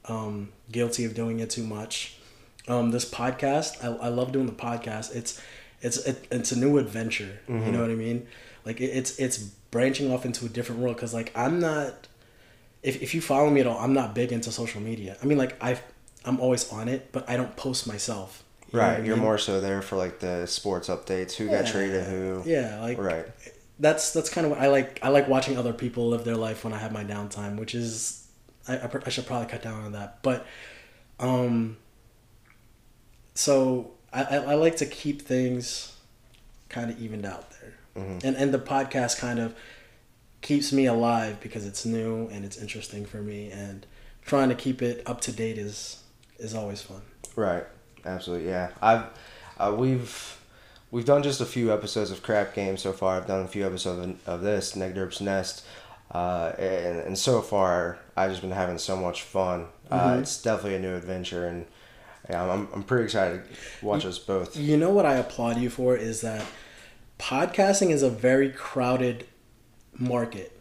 [0.05, 2.17] Um, guilty of doing it too much.
[2.67, 5.15] Um, this podcast, I, I love doing the podcast.
[5.15, 5.41] It's
[5.81, 7.41] it's it, it's a new adventure.
[7.49, 8.27] You know what I mean?
[8.65, 12.07] Like it, it's it's branching off into a different world because like I'm not.
[12.83, 15.17] If, if you follow me at all, I'm not big into social media.
[15.21, 15.81] I mean, like I,
[16.25, 18.45] I'm always on it, but I don't post myself.
[18.73, 19.25] You right, you're mean?
[19.25, 22.43] more so there for like the sports updates, who got traded, who.
[22.47, 23.27] Yeah, like Right.
[23.81, 24.99] That's that's kind of what I like.
[25.03, 28.27] I like watching other people live their life when I have my downtime, which is
[28.67, 30.23] I, I, pr- I should probably cut down on that.
[30.23, 30.47] But
[31.21, 31.77] um,
[33.35, 35.97] so I, I, like to keep things
[36.69, 38.25] kind of evened out there, Mhm.
[38.25, 39.55] and and the podcast kind of
[40.41, 43.87] keeps me alive because it's new and it's interesting for me, and
[44.25, 46.03] trying to keep it up to date is
[46.39, 47.03] is always fun.
[47.37, 47.65] Right.
[48.05, 48.49] Absolutely.
[48.49, 48.71] Yeah.
[48.81, 49.05] I've
[49.59, 50.38] uh, we've
[50.91, 53.17] we've done just a few episodes of Crap Game so far.
[53.17, 55.65] I've done a few episodes of, of this Negderb's Nest,
[56.13, 59.67] uh, and and so far I've just been having so much fun.
[59.91, 60.21] Uh, Mhm.
[60.21, 61.67] it's definitely a new adventure, and
[62.29, 63.43] yeah, I'm I'm pretty excited
[63.81, 64.57] to watch us both.
[64.57, 66.45] You know what I applaud you for is that
[67.19, 69.27] podcasting is a very crowded
[69.99, 70.53] market.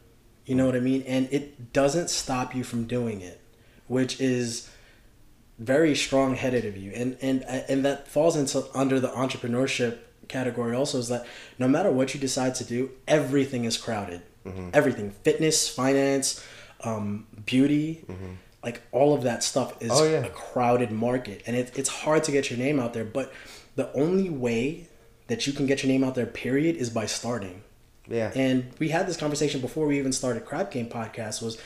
[0.45, 1.03] You know what I mean?
[1.07, 3.41] And it doesn't stop you from doing it,
[3.87, 4.69] which is
[5.59, 6.91] very strong headed of you.
[6.95, 11.25] And and and that falls into under the entrepreneurship category also is that
[11.59, 14.21] no matter what you decide to do, everything is crowded.
[14.73, 15.11] Everything.
[15.23, 16.41] Fitness, finance,
[16.81, 18.05] um, beauty.
[18.63, 20.23] like all of that stuff is Oh, yeah.
[20.25, 23.31] a crowded market and it, it's hard to get your name out there but
[23.75, 24.87] the only way
[25.27, 27.61] that you can get your name out there period is by starting
[28.09, 28.31] Yeah.
[28.35, 31.57] and we had this conversation before we even started crap game podcast was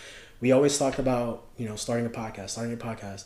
[0.42, 3.24] we always talked about you know starting a podcast starting a podcast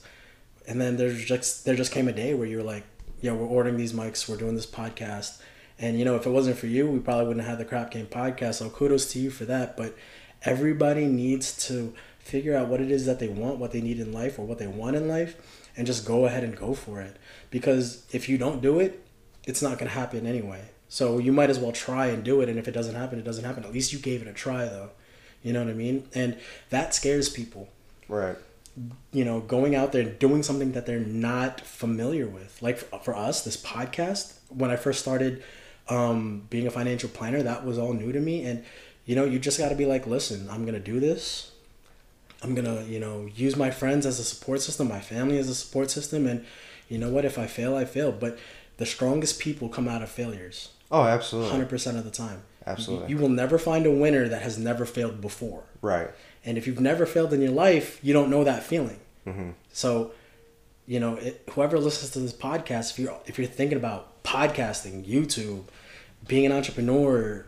[0.67, 2.83] and then there's just there just came a day where you were like
[3.21, 5.41] yeah we're ordering these mics we're doing this podcast.
[5.77, 8.07] And you know if it wasn't for you we probably wouldn't have the crap game
[8.07, 8.55] podcast.
[8.55, 9.77] So kudos to you for that.
[9.77, 9.95] But
[10.43, 14.11] everybody needs to figure out what it is that they want what they need in
[14.11, 17.17] life or what they want in life and just go ahead and go for it.
[17.49, 19.01] Because if you don't do it
[19.43, 20.69] it's not going to happen anyway.
[20.89, 23.25] So you might as well try and do it and if it doesn't happen it
[23.25, 23.63] doesn't happen.
[23.63, 24.91] At least you gave it a try though.
[25.43, 26.07] You know what i mean?
[26.15, 26.39] And
[26.71, 27.69] that scares people.
[28.07, 28.37] Right.
[29.11, 32.61] You know, going out there and doing something that they're not familiar with.
[32.61, 35.43] Like for, for us, this podcast, when I first started
[35.87, 38.43] um, being a financial planner, that was all new to me.
[38.43, 38.63] And,
[39.05, 41.51] you know, you just got to be like, listen, I'm going to do this.
[42.43, 45.49] I'm going to, you know, use my friends as a support system, my family as
[45.49, 46.27] a support system.
[46.27, 46.45] And
[46.89, 47.25] you know what?
[47.25, 48.11] If I fail, I fail.
[48.11, 48.37] But
[48.77, 51.59] the strongest people come out of failures Oh, absolutely.
[51.59, 52.43] 100% of the time.
[52.65, 53.09] Absolutely.
[53.09, 55.63] You, you will never find a winner that has never failed before.
[55.81, 56.09] Right.
[56.45, 58.99] And if you've never failed in your life, you don't know that feeling.
[59.25, 59.49] Mm-hmm.
[59.73, 60.11] So,
[60.85, 65.05] you know, it, whoever listens to this podcast, if you're if you're thinking about podcasting,
[65.05, 65.63] YouTube,
[66.27, 67.45] being an entrepreneur,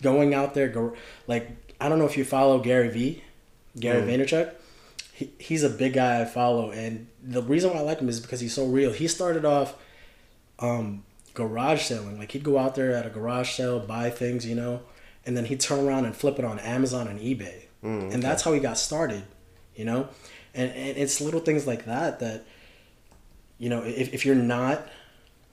[0.00, 0.94] going out there, go
[1.26, 3.22] like I don't know if you follow Gary V,
[3.78, 4.06] Gary Mm.
[4.24, 4.52] Vaynerchuk.
[5.14, 8.20] He, he's a big guy I follow, and the reason why I like him is
[8.20, 8.92] because he's so real.
[8.92, 9.74] He started off
[10.58, 11.04] um,
[11.34, 12.18] garage selling.
[12.18, 14.82] Like he'd go out there at a garage sale, buy things, you know,
[15.26, 17.61] and then he'd turn around and flip it on Amazon and eBay.
[17.82, 19.24] Mm, And that's how he got started,
[19.74, 20.08] you know?
[20.54, 22.44] And, and it's little things like that that,
[23.58, 24.86] you know, if, if you're not,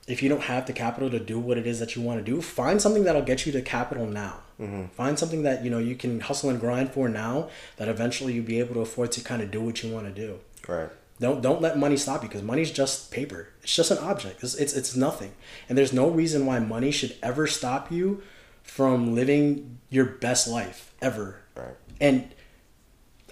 [0.08, 2.32] if you don't have the capital to do what it is that you want to
[2.32, 4.40] do, find something that'll get you the capital now.
[4.60, 4.88] Mm-hmm.
[4.88, 8.46] Find something that, you know, you can hustle and grind for now that eventually you'll
[8.46, 10.40] be able to afford to kind of do what you want to do.
[10.68, 10.90] Right.
[11.20, 13.50] Don't don't let money stop you because money's just paper.
[13.62, 14.42] It's just an object.
[14.42, 15.34] It's, it's it's nothing.
[15.68, 18.24] And there's no reason why money should ever stop you
[18.64, 21.42] from living your best life ever.
[21.56, 21.76] Right.
[22.00, 22.30] And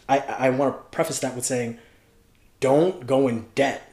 [0.09, 1.77] I I want to preface that with saying,
[2.59, 3.83] don't go in debt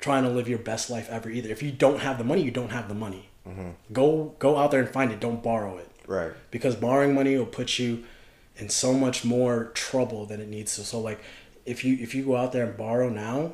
[0.00, 1.48] trying to live your best life ever either.
[1.48, 3.28] If you don't have the money, you don't have the money.
[3.92, 5.20] Go go out there and find it.
[5.20, 6.32] Don't borrow it Right.
[6.50, 8.04] because borrowing money will put you
[8.56, 10.82] in so much more trouble than it needs to.
[10.84, 11.18] So like,
[11.64, 13.52] if you if you go out there and borrow now,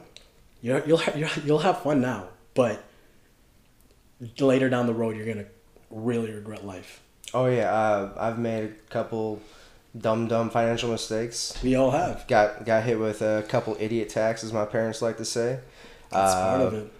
[0.61, 2.83] you'll you'll ha- you'll, you'll have fun now, but
[4.41, 5.47] later down the road, you're gonna
[5.91, 7.01] really regret life.
[7.33, 7.73] Oh yeah.
[7.73, 9.41] Uh, I've made a couple
[9.97, 11.57] dumb dumb financial mistakes.
[11.63, 12.27] We all have.
[12.29, 14.53] Got got hit with a couple idiot taxes.
[14.53, 15.61] My parents like to say.
[16.11, 16.93] That's part Uh, of it.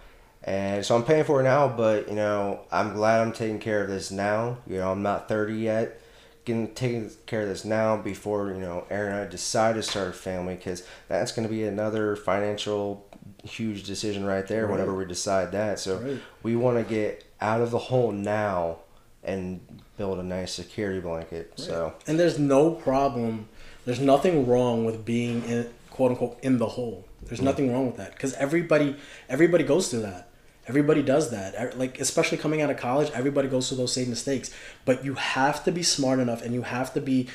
[0.43, 3.81] And so I'm paying for it now, but you know, I'm glad I'm taking care
[3.81, 4.57] of this now.
[4.67, 5.99] You know, I'm not 30 yet.
[6.45, 10.09] Getting taking care of this now before you know Aaron and I decide to start
[10.09, 13.03] a family because that's going to be another financial
[13.43, 14.65] huge decision right there.
[14.67, 14.73] Right.
[14.73, 16.19] Whenever we decide that, so Right.
[16.43, 18.77] we want to get out of the hole now
[19.23, 19.59] and
[19.97, 21.53] build a nice security blanket.
[21.55, 23.47] So And there's no problem.
[23.85, 27.05] There's nothing wrong with being in quote unquote in the hole.
[27.23, 28.95] There's nothing wrong with that because everybody
[29.29, 30.29] everybody goes through that.
[30.67, 31.73] Everybody does that.
[31.73, 34.51] E- Like especially coming out of college, everybody goes through those same mistakes.
[34.83, 37.29] But you have to be smart enough and you have to be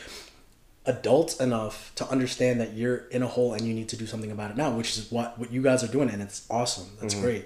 [0.87, 4.31] adult enough to understand that you're in a hole and you need to do something
[4.31, 6.87] about it now, which is what what you guys are doing and it's awesome.
[7.01, 7.25] That's mm-hmm.
[7.25, 7.45] great.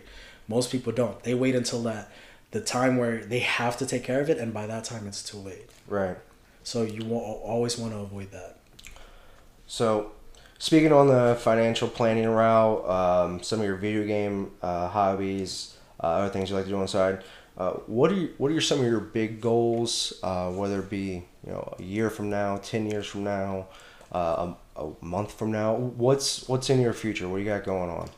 [0.49, 1.23] Most people don't.
[1.23, 2.11] They wait until that
[2.55, 5.25] the time where they have to take care of it and by that time it's
[5.25, 5.69] too late.
[5.89, 6.17] right.
[6.63, 8.59] So you will always want to avoid that.
[9.67, 10.13] So,
[10.59, 16.07] speaking on the financial planning route, um, some of your video game uh, hobbies, uh,
[16.07, 17.25] other things you like to do on the side.
[17.59, 20.15] Uh, what are you, what are some of your big goals?
[20.23, 23.67] Uh, whether it be you know a year from now, ten years from now,
[24.13, 25.75] uh, a, a month from now.
[25.75, 27.29] What's what's in your future?
[27.29, 28.09] What do you got going on?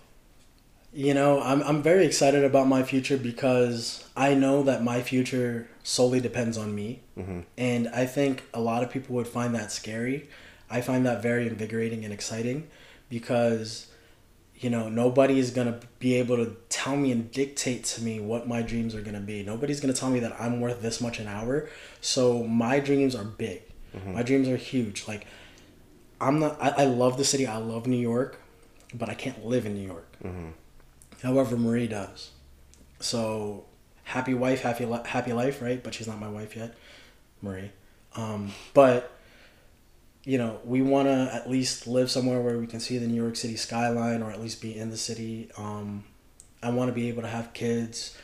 [0.96, 5.68] You know, I'm I'm very excited about my future because I know that my future
[5.82, 7.02] solely depends on me.
[7.18, 7.40] Mm-hmm.
[7.58, 10.28] And I think a lot of people would find that scary.
[10.70, 12.68] I find that very invigorating and exciting
[13.10, 13.88] because
[14.58, 18.18] you know, nobody is going to be able to tell me and dictate to me
[18.20, 19.42] what my dreams are going to be.
[19.42, 21.68] Nobody's going to tell me that I'm worth this much an hour.
[22.00, 23.60] So my dreams are big.
[24.04, 25.08] My dreams are huge.
[25.08, 25.26] Like
[26.20, 27.46] I'm not I, I love the city.
[27.46, 28.40] I love New York,
[28.94, 30.08] but I can't live in New York.
[30.24, 30.50] Mm-hmm.
[31.22, 32.30] However, Marie does.
[33.00, 33.64] So
[34.04, 35.82] happy wife, happy li- happy life, right?
[35.82, 36.74] But she's not my wife yet,
[37.42, 37.70] Marie.
[38.14, 39.12] Um, but
[40.24, 43.22] you know, we want to at least live somewhere where we can see the New
[43.22, 45.50] York City skyline, or at least be in the city.
[45.56, 46.04] Um,
[46.62, 48.16] I want to be able to have kids.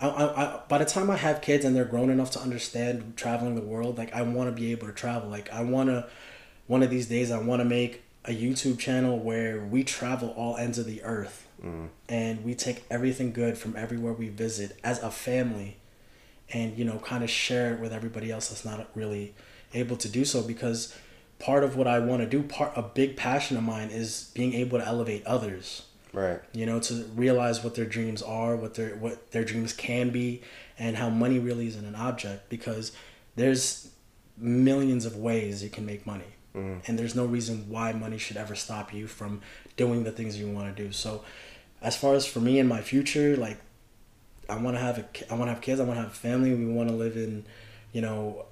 [0.00, 3.16] I, I, I, by the time I have kids and they're grown enough to understand
[3.16, 5.28] traveling the world, like I want to be able to travel.
[5.28, 6.08] Like I want to,
[6.66, 10.56] one of these days, I want to make a YouTube channel where we travel all
[10.56, 11.88] ends of the earth Mm.
[12.10, 15.78] and we take everything good from everywhere we visit as a family
[16.52, 19.34] and you know kind of share it with everybody else that's not really
[19.72, 20.94] able to do so because
[21.38, 24.52] part of what I want to do part a big passion of mine is being
[24.52, 26.40] able to elevate others Right.
[26.52, 30.42] you know to realize what their dreams are what their what their dreams can be
[30.78, 32.92] and how money really isn't an object because
[33.36, 33.88] there's
[34.36, 36.24] millions of ways you can make money
[36.54, 36.82] Mhm.
[36.86, 39.40] and there's no reason why money should ever stop you from
[39.76, 41.24] doing the things you want to do so
[41.84, 43.58] as far as for me and my future like
[44.48, 46.14] i want to have a i want to have kids i want to have a
[46.14, 47.44] family we want to live in
[47.92, 48.44] you know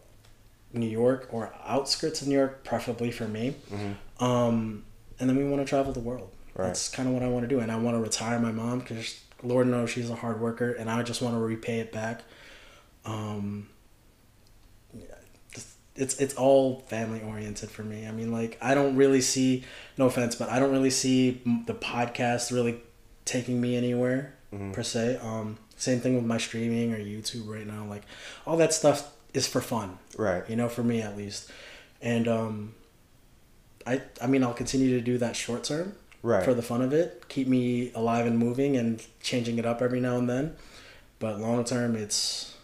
[0.72, 3.94] new york or outskirts of new york preferably for me Mhm.
[4.24, 4.84] um,
[5.18, 6.66] and then we want to travel the world Right.
[6.68, 8.80] that's kind of what i want to do and i want to retire my mom
[8.80, 12.22] because lord knows she's a hard worker and i just want to repay it back
[13.04, 13.68] um,
[15.94, 18.06] it's it's all family oriented for me.
[18.06, 19.64] I mean, like I don't really see,
[19.98, 22.80] no offense, but I don't really see the podcast really
[23.24, 24.72] taking me anywhere Mhm.
[24.72, 25.18] per se.
[25.22, 27.84] Um, same thing with my streaming or YouTube right now.
[27.84, 28.02] Like
[28.46, 30.48] all that stuff is for fun, Right.
[30.48, 31.50] you know, for me at least.
[32.00, 32.74] And um,
[33.86, 36.44] I I mean, I'll continue to do that short term Right.
[36.44, 40.00] for the fun of it, keep me alive and moving and changing it up every
[40.00, 40.54] now and then.
[41.18, 42.54] But long term, it's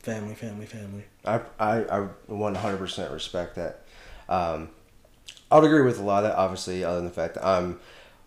[0.00, 1.04] family, family, family.
[1.24, 3.82] I I I one hundred percent respect that.
[4.28, 4.70] Um,
[5.50, 6.36] I would agree with a lot of that.
[6.36, 7.80] Obviously, other than the fact that I'm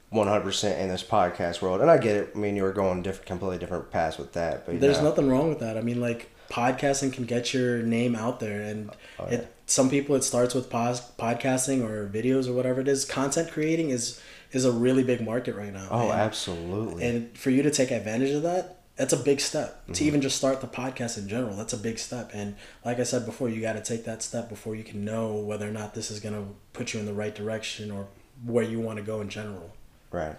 [0.09, 2.31] one hundred percent in this podcast world, and I get it.
[2.35, 5.29] I mean, you were going different, completely different paths with that, but There's know, nothing
[5.29, 5.77] wrong with that.
[5.77, 9.39] I mean, like podcasting can get your name out there, and Oh, yeah.
[9.39, 13.05] it some people it starts with pos- podcasting or videos or whatever it is.
[13.05, 14.19] Content creating is
[14.51, 15.87] is a really big market right now.
[15.91, 17.05] Oh, and, absolutely.
[17.05, 19.83] and for you to take advantage of that, that's a big step.
[19.83, 19.93] Mm-hmm.
[19.93, 22.31] To even just start the podcast in general, that's a big step.
[22.33, 25.35] And like I said before, you got to take that step before you can know
[25.35, 28.07] whether or not this is gonna put you in the right direction or
[28.43, 29.75] where you want to go in general.
[30.11, 30.35] Right.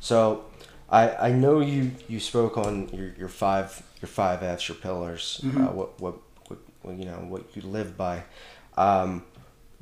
[0.00, 0.44] So,
[0.88, 5.40] I I know you you spoke on your, your five your five F's your pillars.
[5.44, 5.66] Mm-hmm.
[5.66, 6.14] Uh, what, what
[6.48, 8.24] what what you know what you live by.
[8.76, 9.24] Um,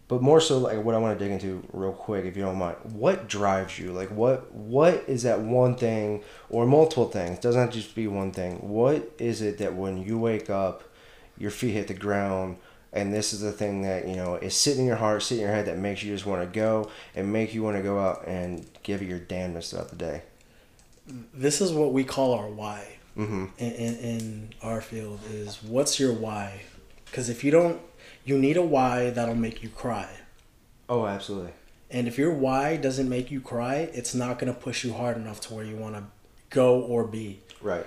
[0.09, 2.59] but more so like what I want to dig into real quick, if you don't
[2.59, 2.77] mind.
[2.85, 3.93] What drives you?
[3.93, 7.39] Like what what is that one thing or multiple things?
[7.39, 8.57] Doesn't have to just be one thing.
[8.57, 10.85] What is it that when you wake up,
[11.37, 12.59] your feet hit the ground?
[12.93, 15.49] And this is the thing that you know is sitting in your heart, sitting in
[15.49, 17.99] your head, that makes you just want to go and make you want to go
[17.99, 20.23] out and give it your damnedest throughout the day.
[21.35, 22.93] This is what we call our why.
[23.17, 23.47] Mm-hmm.
[23.57, 26.61] in, in, in our field is what's your why?
[27.07, 27.81] Because if you don't,
[28.27, 30.09] you need a why that'll make you cry.
[30.87, 31.53] Oh, absolutely.
[31.91, 35.17] And if your why doesn't make you cry, it's not going to push you hard
[35.17, 36.03] enough to where you want to
[36.51, 37.41] go or be.
[37.63, 37.87] Right.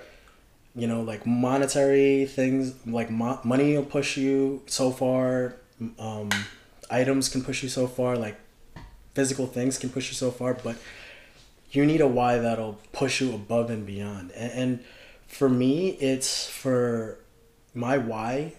[0.74, 5.54] You know, like monetary things, like mo- money will push you so far.
[5.98, 6.30] Um,
[6.90, 8.16] items can push you so far.
[8.16, 8.36] Like
[9.14, 10.54] physical things can push you so far.
[10.54, 10.76] But
[11.70, 14.32] you need a why that'll push you above and beyond.
[14.32, 14.84] And, and
[15.26, 17.18] for me, it's for
[17.74, 18.54] my why.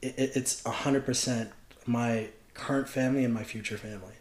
[0.00, 1.50] It, it, it's a hundred percent
[1.86, 4.14] my current family and my future family.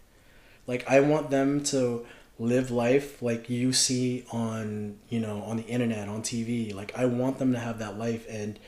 [0.67, 2.06] Like I want them to
[2.39, 6.73] live life like you see on you know on the internet on TV.
[6.73, 8.60] Like I want them to have that life, and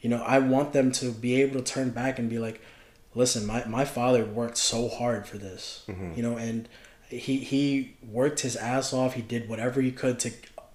[0.00, 2.60] you know I want them to be able to turn back and be like,
[3.14, 6.14] listen, my my father worked so hard for this, mm-hmm.
[6.16, 6.68] you know, and
[7.08, 9.14] he he worked his ass off.
[9.14, 10.32] He did whatever he could to,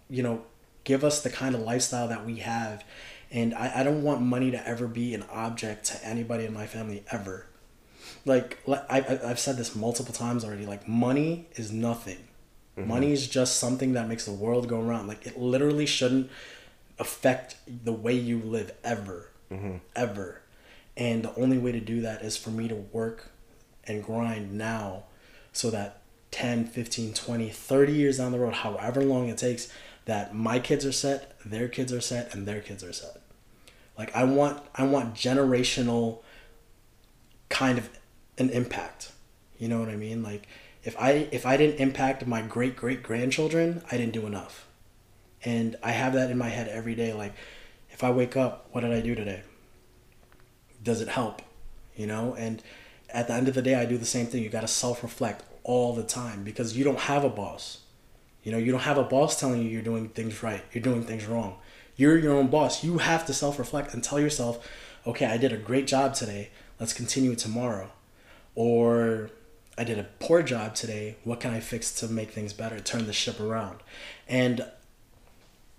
[0.09, 0.43] you know,
[0.83, 2.83] give us the kind of lifestyle that we have.
[3.31, 6.65] And I, I don't want money to ever be an object to anybody in my
[6.65, 7.45] family ever.
[8.25, 10.65] Like li- I, I- I've said this multiple times already.
[10.65, 12.27] Like money is nothing.
[12.77, 12.89] Mm-hmm.
[12.89, 15.07] Money is just something that makes the world go around.
[15.07, 16.29] Like it literally shouldn't
[16.97, 19.77] affect the way you live ever, mm-hmm.
[19.95, 20.41] ever.
[20.99, 23.31] And the only way to do that is for me to work
[23.85, 25.05] and grind now
[25.53, 29.71] so that 10, 15, 20, 30 years down the road, however long it takes,
[30.03, 33.21] that my kids are set, their kids are set, and their kids are set.
[33.97, 36.21] Like I want I want generational
[37.47, 37.89] kind of
[38.37, 39.11] an impact.
[39.57, 40.21] You know what I mean?
[40.21, 40.47] Like
[40.83, 44.67] if I if I didn't impact my great great grandchildren, I didn't do enough.
[45.45, 47.33] And I have that in my head every day like
[47.89, 49.43] if I wake up, what did I do today?
[50.81, 51.41] Does it help?
[51.95, 52.35] You know?
[52.37, 52.61] And
[53.09, 54.43] at the end of the day, I do the same thing.
[54.43, 57.81] You got to self-reflect all the time because you don't have a boss.
[58.43, 61.03] You know, you don't have a boss telling you you're doing things right, you're doing
[61.03, 61.57] things wrong.
[61.95, 62.83] You're your own boss.
[62.83, 64.65] You have to self reflect and tell yourself,
[65.05, 66.49] okay, I did a great job today.
[66.79, 67.91] Let's continue tomorrow.
[68.55, 69.29] Or
[69.77, 71.17] I did a poor job today.
[71.23, 73.79] What can I fix to make things better, turn the ship around?
[74.27, 74.65] And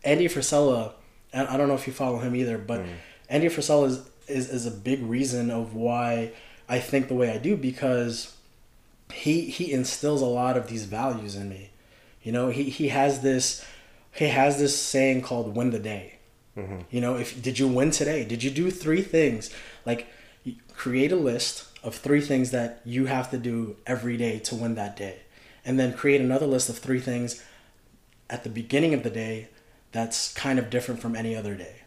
[0.04, 0.92] Andy Frisella,
[1.32, 2.88] and I don't know if you follow him either, but mm.
[3.28, 6.32] Andy Frisella is, is, is a big reason of why
[6.68, 8.36] I think the way I do because
[9.12, 11.70] he he instills a lot of these values in me.
[12.22, 13.64] You know, he he has this
[14.12, 16.18] he has this saying called "win the day."
[16.56, 16.80] Mm-hmm.
[16.90, 18.24] You know, if did you win today?
[18.24, 19.50] Did you do three things?
[19.84, 20.06] Like
[20.74, 24.74] create a list of three things that you have to do every day to win
[24.76, 25.20] that day,
[25.64, 27.42] and then create another list of three things
[28.28, 29.48] at the beginning of the day
[29.92, 31.82] that's kind of different from any other day.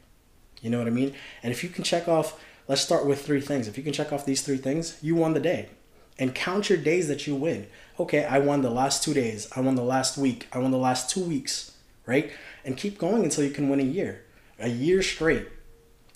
[0.63, 1.13] You know what I mean?
[1.43, 3.67] And if you can check off, let's start with three things.
[3.67, 5.69] If you can check off these three things, you won the day.
[6.17, 7.67] And count your days that you win.
[7.99, 9.47] Okay, I won the last two days.
[9.55, 10.47] I won the last week.
[10.53, 11.73] I won the last two weeks,
[12.05, 12.31] right?
[12.63, 14.23] And keep going until you can win a year.
[14.57, 15.47] A year straight.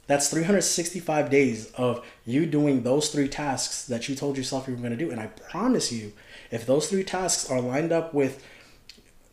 [0.05, 4.79] That's 365 days of you doing those three tasks that you told yourself you were
[4.79, 5.11] going to do.
[5.11, 6.13] And I promise you,
[6.49, 8.41] if those three tasks are lined up with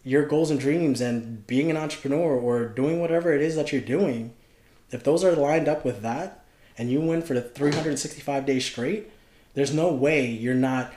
[0.03, 3.81] your goals and dreams and being an entrepreneur or doing whatever it is that you're
[3.81, 4.35] doing,
[4.95, 6.45] if those are lined up with that
[6.79, 9.11] and you win for the 365 days straight,
[9.55, 10.93] there's no way you're not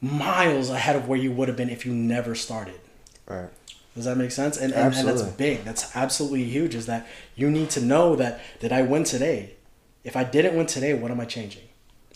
[0.00, 2.80] miles ahead of where you would have been if you never started.
[3.26, 3.50] Right.
[3.94, 4.56] Does that make sense?
[4.56, 5.64] And, and, and that's big.
[5.64, 6.74] That's absolutely huge.
[6.74, 7.06] Is that
[7.36, 9.56] you need to know that did I win today?
[10.04, 11.64] If I didn't win today, what am I changing?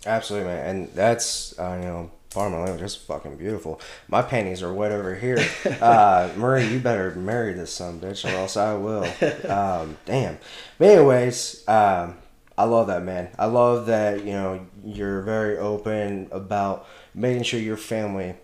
[0.07, 0.67] Absolutely, man.
[0.67, 3.81] And that's, uh, you know, pardon my language, fucking beautiful.
[4.09, 5.39] My panties are wet over here.
[5.81, 9.05] Uh, Murray, you better marry this son bitch or else I will.
[9.51, 10.39] Um, damn.
[10.79, 12.17] But anyways, um,
[12.57, 13.31] I love that, man.
[13.39, 18.35] I love that, you know, you're very open about making sure your family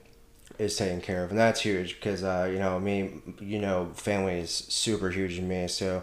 [0.59, 1.31] is taken care of.
[1.31, 5.43] And that's huge because, uh, you know, me, you know, family is super huge to
[5.43, 5.69] me.
[5.69, 6.03] So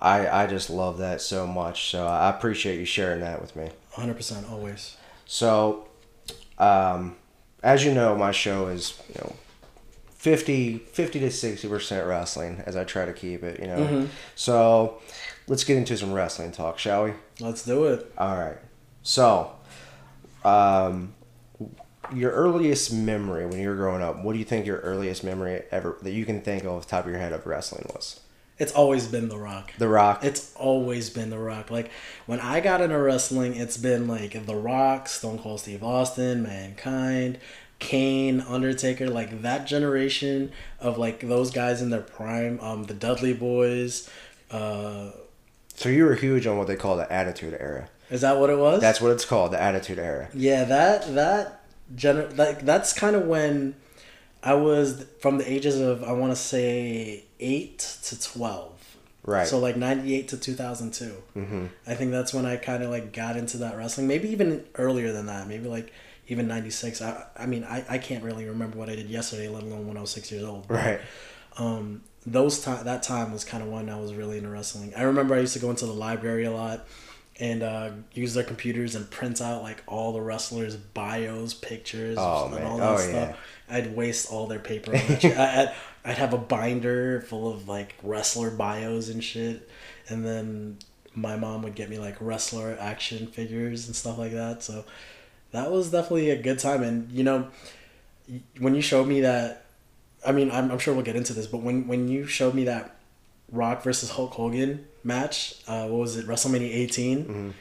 [0.00, 1.90] I, I just love that so much.
[1.90, 3.70] So I appreciate you sharing that with me.
[3.94, 4.96] 100% always.
[5.24, 5.88] So,
[6.58, 7.16] um,
[7.62, 9.34] as you know, my show is you know
[10.16, 13.60] 50, 50 to sixty percent wrestling, as I try to keep it.
[13.60, 15.00] You know, so
[15.46, 17.12] let's get into some wrestling talk, shall we?
[17.40, 18.12] Let's do it.
[18.18, 18.58] All right.
[19.02, 19.52] So,
[20.44, 21.14] um,
[22.12, 25.62] your earliest memory when you were growing up, what do you think your earliest memory
[25.70, 28.20] ever that you can think of off the top of your head of wrestling was?
[28.58, 29.72] It's always been The Rock.
[29.76, 30.24] The Rock.
[30.24, 31.70] It's always been The Rock.
[31.70, 31.90] Like
[32.24, 37.38] when I got into wrestling, it's been like The Rock, Stone Cold Steve Austin, Mankind,
[37.78, 42.58] Kane, Undertaker, like that generation of like those guys in their prime.
[42.60, 44.08] Um, the Dudley Boyz.
[44.50, 45.10] Uh,
[45.74, 47.90] so you were huge on what they call the Attitude Era.
[48.08, 48.80] is that what it was?
[48.80, 50.30] That's what it's called, the Attitude Era.
[50.32, 50.64] yeah.
[50.64, 51.60] That that
[51.94, 53.76] gener like that's kind of when
[54.42, 58.72] I was from the ages of I want to say eight to twelve.
[59.24, 59.46] Right.
[59.46, 61.16] So like ninety eight to two thousand two.
[61.36, 61.66] mm-hmm.
[61.86, 64.06] I think that's when I kind of like got into that wrestling.
[64.06, 65.48] Maybe even earlier than that.
[65.48, 65.92] Maybe like
[66.28, 67.02] even 96.
[67.02, 69.96] I, I mean, I, I can't really remember what I did yesterday, let alone when
[69.96, 70.66] I was six years old.
[70.66, 71.00] But, Right.
[71.56, 74.92] Um, those time that time was kind of when I was really into wrestling.
[74.96, 76.86] I remember I used to go into the library a lot
[77.38, 82.52] and uh, use their computers and print out like all the wrestlers' bios, pictures, Oh,
[82.54, 83.36] and all that Oh, stuff.
[83.68, 83.76] yeah.
[83.76, 84.96] I'd waste all their paper.
[85.20, 85.36] Shit.
[85.38, 85.72] I,
[86.06, 89.68] I'd, have a binder full of like wrestler bios and shit,
[90.08, 90.78] and then
[91.14, 94.62] my mom would get me like wrestler action figures and stuff like that.
[94.62, 94.84] So
[95.52, 96.82] that was definitely a good time.
[96.82, 97.48] And you know,
[98.58, 99.66] when you showed me that,
[100.26, 102.64] I mean, I'm, I'm sure we'll get into this, but when when you showed me
[102.64, 102.96] that
[103.50, 107.54] Rock versus Hulk Hogan match, uh, what was it, WrestleMania 18,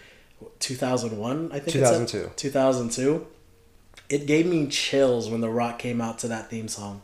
[0.60, 1.68] 2001, I think.
[1.68, 2.08] it said?
[2.08, 2.32] 2002.
[2.36, 3.28] 2002.
[4.10, 7.02] It gave me chills when The Rock came out to that theme song.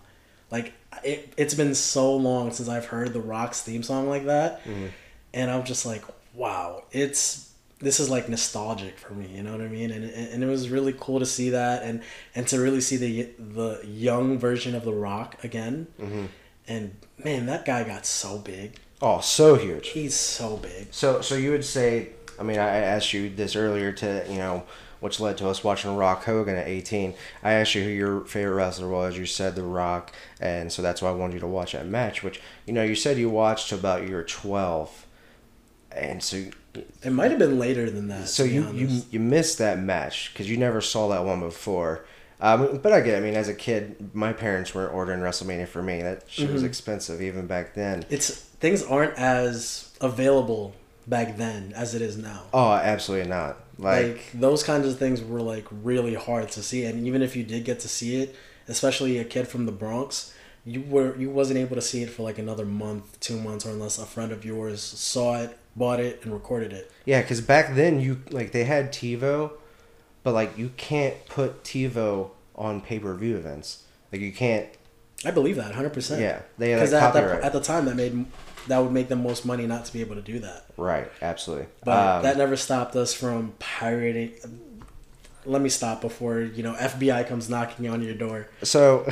[0.50, 0.74] Like
[1.04, 4.88] it, it's been so long since I've heard The Rock's theme song like that, mm-hmm.
[5.34, 9.28] and I'm just like, wow, it's this is like nostalgic for me.
[9.36, 9.90] You know what I mean?
[9.92, 12.02] And it- and it was really cool to see that, and
[12.36, 15.88] and to really see the the young version of The Rock again.
[16.00, 16.26] Mm-hmm.
[16.68, 18.78] And man, that guy got so big.
[19.02, 19.90] Oh, so huge.
[19.90, 20.88] He's so big.
[20.92, 22.10] So, so you would say?
[22.40, 24.64] I mean, I asked you this earlier to you know,
[25.02, 27.14] which led to us watching Rock Hogan at eighteen.
[27.44, 29.18] I asked you who your favorite wrestler was.
[29.18, 32.24] You said The Rock, and so that's why I wanted you to watch that match.
[32.24, 35.06] Which you know, you said you watched about you were twelve,
[35.92, 36.46] and so
[37.04, 38.30] It might have been later than that.
[38.30, 42.06] so you you you missed that match because you never saw that one before.
[42.40, 43.14] Um, but I get.
[43.14, 43.18] it.
[43.18, 46.02] I mean, as a kid, my parents weren't ordering WrestleMania for me.
[46.02, 46.54] That shit Mm-hmm.
[46.54, 48.04] was expensive even back then.
[48.10, 50.74] it's things aren't as available
[51.08, 52.44] back then as it is now.
[52.54, 53.61] Oh, absolutely not.
[53.78, 57.36] Like, like those kinds of things were like really hard to see and even if
[57.36, 58.36] you did get to see it
[58.68, 60.34] especially a kid from the bronx
[60.66, 63.70] you were you wasn't able to see it for like another month two months or
[63.70, 67.76] unless a friend of yours saw it bought it and recorded it Yeah, because back
[67.76, 69.52] then you like they had TiVo,
[70.24, 73.84] but like you can't put TiVo on pay per view events.
[74.12, 74.68] Like you can't.
[75.26, 77.44] i believe that 100% Yeah, they had like, at, copyright.
[77.44, 78.26] at the time that made
[78.68, 81.68] that would make them most money not to be able to do that right, absolutely.
[81.84, 84.32] but Um, that never stopped us from pirating
[85.46, 88.48] let me stop before you know FBI comes knocking on your door.
[88.64, 89.04] So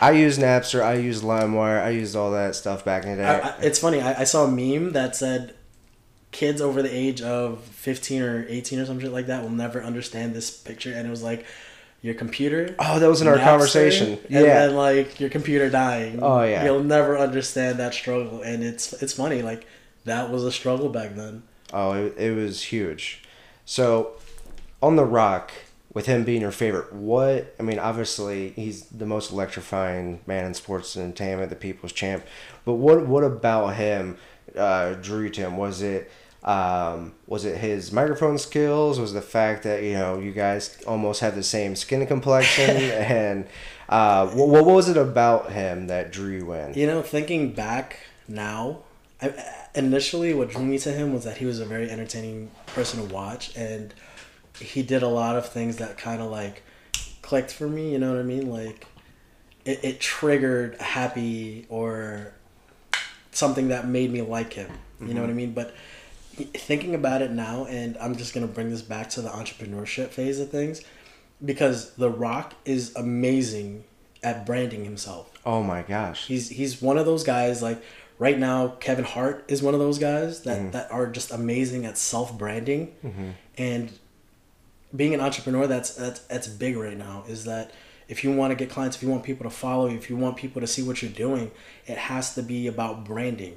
[0.00, 3.24] I use Napster, I use LimeWire, I used all that stuff back in the day.
[3.24, 4.00] I, I, it's funny.
[4.00, 5.54] I, I saw a meme that said
[6.30, 9.80] kids over the age of 15 or 18 or some shit like that will never
[9.82, 11.46] understand this picture and it was like
[12.04, 14.08] your computer oh, that was in our conversation.
[14.24, 14.42] and Yeah.
[14.66, 16.62] then like your computer dying Oh, yeah.
[16.64, 19.66] you'll never understand that struggle and it's it's funny like
[20.04, 21.42] that was a struggle back then
[21.72, 23.24] Oh, it, it was huge.
[23.64, 24.12] So,
[24.80, 25.50] on The Rock,
[25.92, 30.54] with him being your favorite, what, I mean, obviously, he's the most electrifying man in
[30.54, 32.22] sports and entertainment, the people's champ.
[32.64, 34.18] But what what about him
[34.56, 35.56] uh, drew you to him?
[35.56, 36.08] Was it.
[36.44, 39.00] Um, was it his microphone skills?
[39.00, 42.70] Was it the fact that you know you guys almost had the same skin complexion?
[42.76, 43.46] and
[43.88, 46.74] uh, what, what was it about him that drew you in?
[46.74, 48.78] you know thinking back now
[49.20, 49.32] I,
[49.74, 53.14] initially what drew me to him was that he was a very entertaining person to
[53.14, 53.92] watch and
[54.60, 56.62] he did a lot of things that kind of like
[57.22, 58.86] clicked for me you know what i mean like
[59.64, 62.32] it, it triggered happy or
[63.32, 64.70] something that made me like him
[65.00, 65.74] you know what i mean but
[66.34, 70.08] thinking about it now and i'm just going to bring this back to the entrepreneurship
[70.08, 70.82] phase of things
[71.44, 73.84] because the rock is amazing
[74.24, 75.30] at branding himself.
[75.44, 76.26] Oh my gosh!
[76.26, 77.82] He's he's one of those guys like
[78.18, 80.70] right now Kevin Hart is one of those guys that mm-hmm.
[80.70, 83.30] that are just amazing at self branding mm-hmm.
[83.58, 83.92] and
[84.96, 87.72] being an entrepreneur that's that's that's big right now is that
[88.08, 90.16] if you want to get clients if you want people to follow you if you
[90.16, 91.50] want people to see what you're doing
[91.86, 93.56] it has to be about branding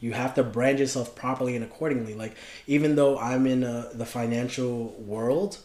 [0.00, 2.36] you have to brand yourself properly and accordingly like
[2.66, 5.58] even though i'm in uh the financial world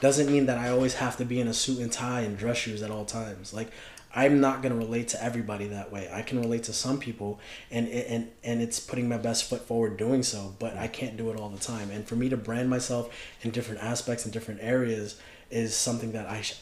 [0.00, 2.56] doesn't mean that I always have to be in a suit and tie and dress
[2.56, 3.52] shoes at all times.
[3.52, 3.70] Like
[4.14, 6.08] I'm not gonna relate to everybody that way.
[6.12, 7.38] I can relate to some people,
[7.70, 10.54] and and and it's putting my best foot forward doing so.
[10.58, 11.90] But I can't do it all the time.
[11.90, 15.20] And for me to brand myself in different aspects and different areas
[15.50, 16.60] is something that I, sh-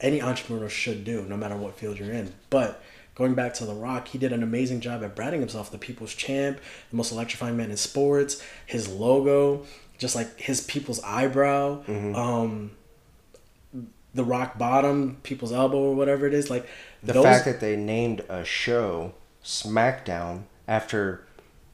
[0.00, 2.32] any entrepreneur should do, no matter what field you're in.
[2.50, 2.82] But
[3.18, 6.14] going back to The Rock, he did an amazing job at branding himself, the people's
[6.14, 6.60] champ,
[6.90, 9.66] the most electrifying man in sports, his logo,
[9.98, 11.82] just like his people's eyebrow,
[12.14, 12.70] um,
[14.14, 16.48] the rock bottom, people's elbow, or whatever it is.
[16.48, 16.66] Like
[17.02, 19.14] The those, fact that they named a show
[19.44, 21.26] SmackDown after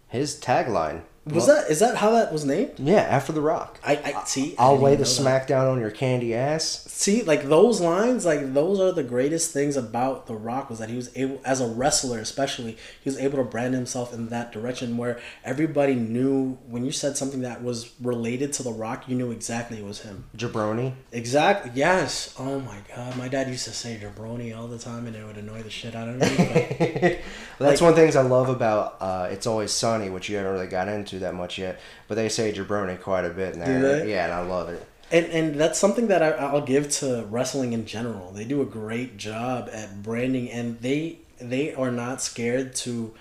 [0.08, 1.02] his tagline.
[1.26, 2.72] Was Well, that is that how that was named?
[2.78, 3.78] Yeah, after The Rock.
[3.84, 4.54] I, I see.
[4.58, 5.04] I'll lay the.
[5.04, 6.84] SmackDown on your candy ass.
[6.88, 10.88] See, like those lines, like those are the greatest things about The Rock was that
[10.90, 12.72] he was able, as a wrestler especially,
[13.02, 17.16] he was able to brand himself in that direction where everybody knew when you said
[17.16, 20.24] something that was related to The Rock, you knew exactly it was him.
[20.36, 20.92] Jabroni.
[21.12, 21.72] Exactly.
[21.74, 22.34] Yes.
[22.38, 25.36] Oh my God, my dad used to say jabroni all the time, and it would
[25.36, 26.26] annoy the shit out of me.
[26.36, 27.18] But
[27.58, 30.36] That's Like- one of the things I love about uh, It's Always Sunny, which you
[30.36, 31.80] haven't really got into that much yet.
[32.08, 34.10] But they say jabroni quite a bit they?
[34.10, 34.86] Yeah, and I love it.
[35.10, 38.32] and and that's something that I, I'll give to wrestling in general.
[38.32, 43.14] They do a great job at branding, and they they are not scared to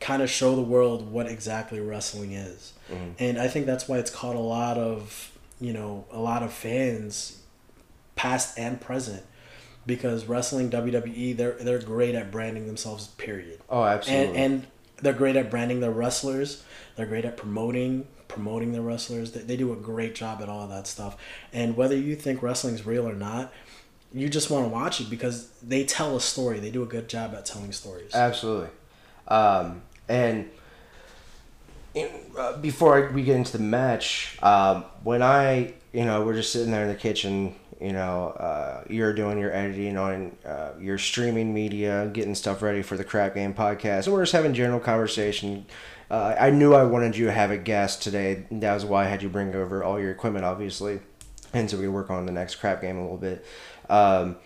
[0.00, 2.72] kind of show the world what exactly wrestling is.
[2.90, 3.10] Mm-hmm.
[3.18, 5.30] And I think that's why it's caught a lot of
[5.60, 7.40] you know a lot of fans,
[8.16, 9.22] past and present,
[9.86, 13.08] because wrestling WWE they're they're great at branding themselves.
[13.08, 14.36] Period Oh, absolutely.
[14.36, 14.66] and and
[15.02, 16.64] they're great at branding their wrestlers.
[16.96, 19.32] They're great at promoting promoting their wrestlers.
[19.32, 21.16] They, they do a great job at all of that stuff.
[21.52, 23.52] And whether you think wrestling's real or not,
[24.14, 26.58] you just want to watch it because they tell a story.
[26.58, 28.14] They do a good job at telling stories.
[28.14, 28.68] Absolutely.
[29.28, 30.50] Um, and
[31.94, 36.52] in, uh, before we get into the match, um, when I, you know, we're just
[36.52, 40.98] sitting there in the kitchen, you know, uh, you're doing your editing on uh, your
[40.98, 44.78] streaming media, getting stuff ready for the Crap Game podcast, and we're just having general
[44.78, 45.66] conversation.
[46.10, 48.46] Uh, I knew I wanted you to have a guest today.
[48.50, 51.00] That was why I had you bring over all your equipment, obviously,
[51.52, 53.44] and so we work on the next Crap Game a little bit.
[53.90, 54.36] Um,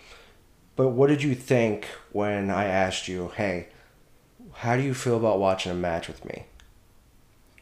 [0.75, 3.67] but what did you think when I asked you, hey,
[4.53, 6.45] how do you feel about watching a match with me?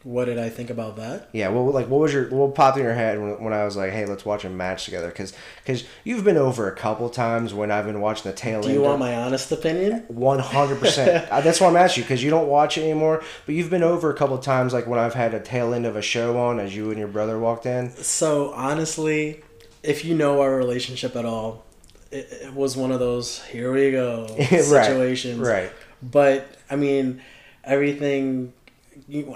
[0.06, 1.28] What did I think about that?
[1.32, 3.76] Yeah, well, like, what was your what popped in your head when, when I was
[3.76, 5.08] like, "Hey, let's watch a match together"?
[5.08, 5.32] Because
[5.64, 8.82] because you've been over a couple times when I've been watching the tail Do you
[8.82, 10.04] want my honest opinion?
[10.06, 11.26] One hundred percent.
[11.32, 13.20] Uh, that's why I'm asking you because you don't watch it anymore.
[13.46, 15.96] But you've been over a couple times, like when I've had a tail end of
[15.96, 17.90] a show on as you and your brother walked in.
[17.90, 19.42] So honestly,
[19.82, 21.64] if you know our relationship at all,
[22.12, 25.40] it, it was one of those here we go situations.
[25.40, 25.72] right.
[26.00, 27.22] But I mean,
[27.64, 28.52] everything.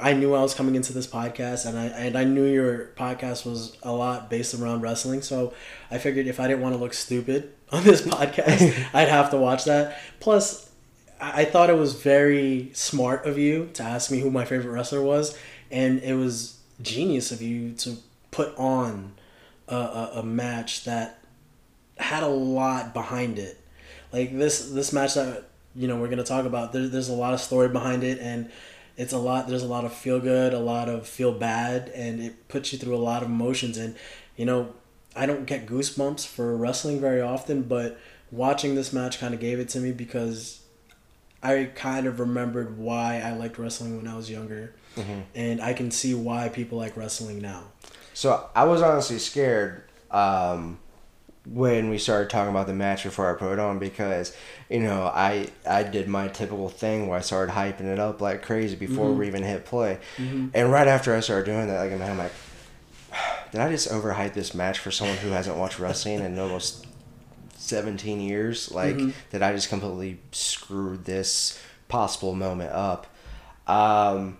[0.00, 3.44] I knew I was coming into this podcast, and I and I knew your podcast
[3.44, 5.22] was a lot based around wrestling.
[5.22, 5.52] So
[5.90, 9.36] I figured if I didn't want to look stupid on this podcast, I'd have to
[9.36, 10.00] watch that.
[10.20, 10.70] Plus,
[11.20, 14.72] I I thought it was very smart of you to ask me who my favorite
[14.72, 15.38] wrestler was,
[15.70, 17.96] and it was genius of you to
[18.30, 19.12] put on
[19.68, 21.18] a, a, a match that
[21.98, 23.60] had a lot behind it.
[24.12, 25.44] Like this this match that
[25.76, 26.72] you know we're gonna talk about.
[26.72, 28.50] There, there's a lot of story behind it, and
[29.02, 29.48] it's a lot.
[29.48, 32.78] There's a lot of feel good, a lot of feel bad, and it puts you
[32.78, 33.76] through a lot of emotions.
[33.78, 33.96] And
[34.36, 34.74] you know,
[35.16, 37.98] I don't get goosebumps for wrestling very often, but
[38.30, 40.60] watching this match kind of gave it to me because
[41.42, 45.20] I kind of remembered why I liked wrestling when I was younger, Mm-hmm.
[45.36, 47.62] and I can see why people like wrestling now.
[48.12, 50.78] So I was honestly scared um,
[51.46, 54.36] when we started talking about the match before I put it on because
[54.68, 58.42] you know I I did my typical thing where I started hyping it up like
[58.42, 59.22] crazy before we mm-hmm.
[59.24, 60.48] even hit play, mm-hmm.
[60.54, 62.32] and right after I started doing that, like I'm like,
[63.52, 66.86] did I just overhype this match for someone who hasn't watched wrestling in almost
[67.56, 68.70] seventeen years?
[68.70, 69.10] Like, mm-hmm.
[69.30, 73.06] did I just completely screw this possible moment up?
[73.66, 74.38] Um,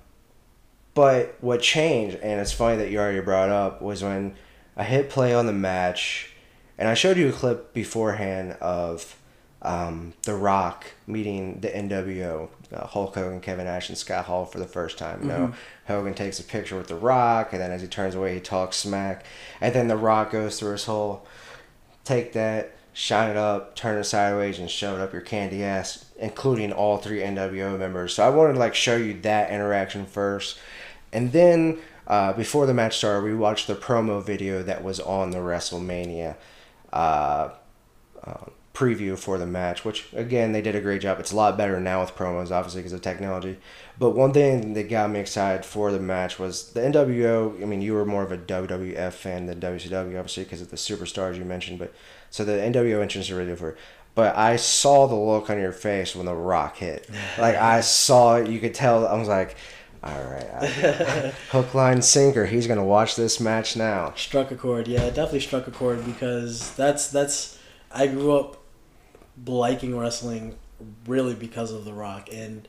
[0.95, 4.35] but what changed, and it's funny that you already brought up, was when
[4.77, 6.30] I hit play on the match,
[6.81, 9.15] and I showed you a clip beforehand of
[9.61, 14.59] um, The Rock meeting the NWO, uh, Hulk Hogan, Kevin Nash, and Scott Hall for
[14.59, 15.21] the first time.
[15.21, 15.53] You know,
[15.87, 18.79] Hogan takes a picture with The Rock, and then as he turns away, he talks
[18.79, 19.27] smack,
[19.61, 21.27] and then The Rock goes through his whole
[22.03, 26.07] take that, shine it up, turn it sideways, and shove it up your candy ass,
[26.19, 28.15] including all three NWO members.
[28.15, 30.59] So I wanted to like show you that interaction first,
[31.13, 35.31] and then uh, before the match started, we watched the promo video that was on
[35.31, 36.37] the WrestleMania
[36.93, 37.51] uh,
[38.25, 41.21] uh, preview for the match, which again they did a great job.
[41.21, 43.59] It's a lot better now with promos, obviously because of technology.
[43.99, 47.63] But one thing that got me excited for the match was the NWO.
[47.63, 50.77] I mean, you were more of a WWF fan than WCW, obviously because of the
[50.77, 51.79] superstars you mentioned.
[51.79, 51.93] But
[52.31, 53.77] so the NWO entrance are really for.
[54.15, 57.09] But I saw the look on your face when the Rock hit.
[57.39, 59.07] Like I saw it, you could tell.
[59.07, 59.57] I was like,
[60.03, 60.65] all right,
[61.51, 62.47] hook, line, sinker.
[62.47, 64.15] He's gonna watch this match now.
[64.17, 67.59] Struck a chord, yeah, definitely struck a chord because that's that's
[67.93, 68.57] I grew up
[69.47, 70.57] liking wrestling
[71.07, 72.67] really because of The Rock, and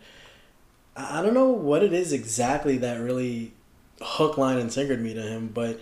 [0.96, 3.54] I I don't know what it is exactly that really
[4.02, 5.80] hook, line, and sinkered me to him, but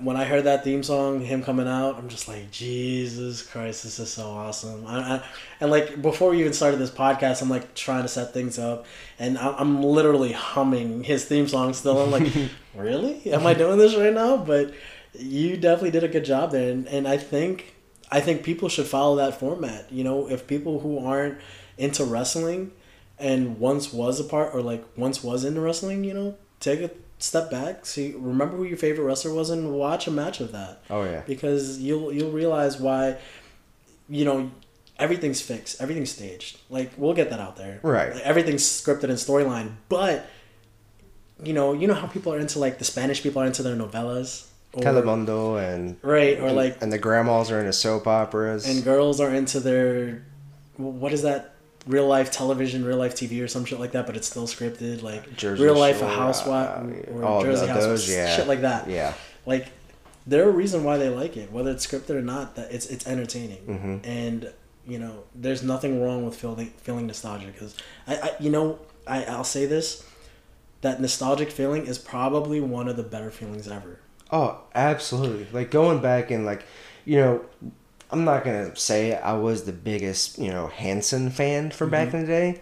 [0.00, 3.98] when I heard that theme song, him coming out, I'm just like, Jesus Christ, this
[4.00, 4.84] is so awesome.
[4.86, 5.22] I, I,
[5.60, 8.86] and like before we even started this podcast, I'm like trying to set things up,
[9.18, 11.98] and I- I'm literally humming his theme song still.
[12.02, 12.32] I'm like,
[12.74, 13.30] really?
[13.32, 14.36] Am I doing this right now?
[14.36, 14.74] But
[15.14, 17.74] you definitely did a good job there, and, and I think
[18.10, 19.92] I think people should follow that format.
[19.92, 21.38] You know, if people who aren't
[21.76, 22.72] into wrestling
[23.18, 26.90] and once was a part or like once was into wrestling, you know, take a
[27.18, 30.82] step back, see remember who your favorite wrestler was and watch a match of that.
[30.90, 31.22] Oh yeah.
[31.26, 33.16] Because you'll you'll realize why
[34.08, 34.50] you know
[34.98, 36.58] everything's fixed, everything's staged.
[36.70, 37.80] Like we'll get that out there.
[37.82, 38.14] Right.
[38.14, 40.26] Like, everything's scripted and storyline, but
[41.42, 43.76] you know, you know how people are into like the Spanish people are into their
[43.76, 44.46] novellas.
[44.74, 48.68] Or, Telemundo and Right, or like and the grandmas are into soap operas.
[48.68, 50.24] and girls are into their
[50.76, 51.54] what is that
[51.88, 55.02] real life television real life tv or some shit like that but it's still scripted
[55.02, 56.68] like Jersey real life a Shore, housewife
[57.08, 58.36] uh, or jersey tho- housewife those, yeah.
[58.36, 59.14] shit like that yeah.
[59.46, 59.68] like
[60.26, 63.06] there are reason why they like it whether it's scripted or not that it's it's
[63.06, 64.06] entertaining Mhm.
[64.06, 64.52] and
[64.86, 67.74] you know there's nothing wrong with feeling feeling nostalgic because
[68.06, 70.04] I, I you know I, i'll say this
[70.82, 73.98] that nostalgic feeling is probably one of the better feelings ever
[74.30, 75.46] Oh, absolutely.
[75.52, 76.62] Like going back and like,
[77.06, 77.44] you know,
[78.10, 82.16] I'm not gonna say I was the biggest, you know, Hanson fan from back mm-hmm.
[82.16, 82.60] in the day.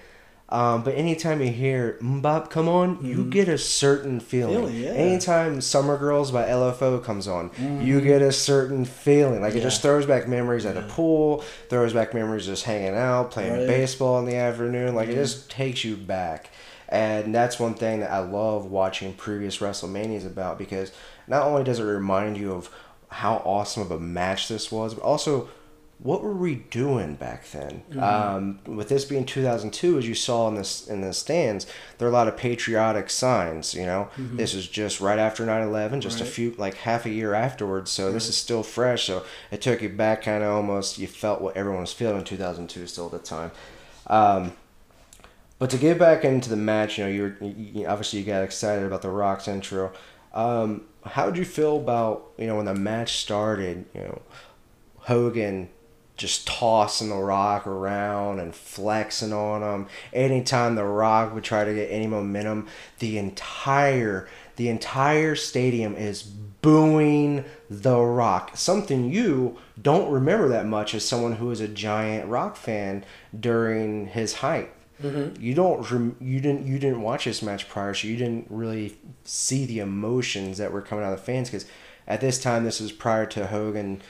[0.49, 3.31] Um, but anytime you hear MMMBop come on, you mm-hmm.
[3.31, 4.75] get a certain feeling.
[4.77, 4.91] Yeah.
[4.91, 8.07] Anytime Summer Girls by LFO comes on, you mm-hmm.
[8.07, 9.41] get a certain feeling.
[9.41, 13.33] Like it just throws back memories at a pool, throws back memories just hanging out,
[13.33, 13.67] playing Right.
[13.67, 14.95] baseball in the afternoon.
[14.95, 16.51] Like it just takes you back.
[16.89, 20.93] And that's one thing that I love watching previous WrestleManias about because
[21.27, 22.71] not only does it remind you of
[23.17, 25.49] how awesome of a match this was, but also
[25.99, 27.83] what were we doing back then?
[27.99, 32.11] Um, with this being 2002, as you saw in this in the stands, there are
[32.11, 33.75] a lot of patriotic signs.
[33.75, 37.33] You know, this is just right after 9/11, just a few like half a year
[37.33, 37.91] afterwards.
[37.91, 39.05] So this is still fresh.
[39.07, 40.99] So it took you back, kind of almost.
[40.99, 43.51] You felt what everyone was feeling in 2002 still at the time.
[44.09, 44.53] Um,
[45.59, 48.43] but to get back into the match, you know, you're you, you- obviously you got
[48.45, 49.93] excited about the Rock's intro.
[50.35, 53.85] Um, how did you feel about you know when the match started?
[53.95, 54.23] You know,
[55.01, 55.69] Hogan
[56.17, 59.87] just tossing the Rock around and flexing on him.
[60.13, 66.23] Anytime the Rock would try to get any momentum, the entire the entire stadium is
[66.23, 68.57] booing the Rock.
[68.57, 73.05] Something you don't remember that much as someone who was a giant Rock fan
[73.39, 74.73] during his height.
[75.03, 75.43] Mm-hmm.
[75.43, 78.97] You don't rem- you didn't you didn't watch this match prior, so you didn't really
[79.25, 81.67] see the emotions that were coming out of the fans because
[82.07, 84.01] at this time this was prior to Hogan,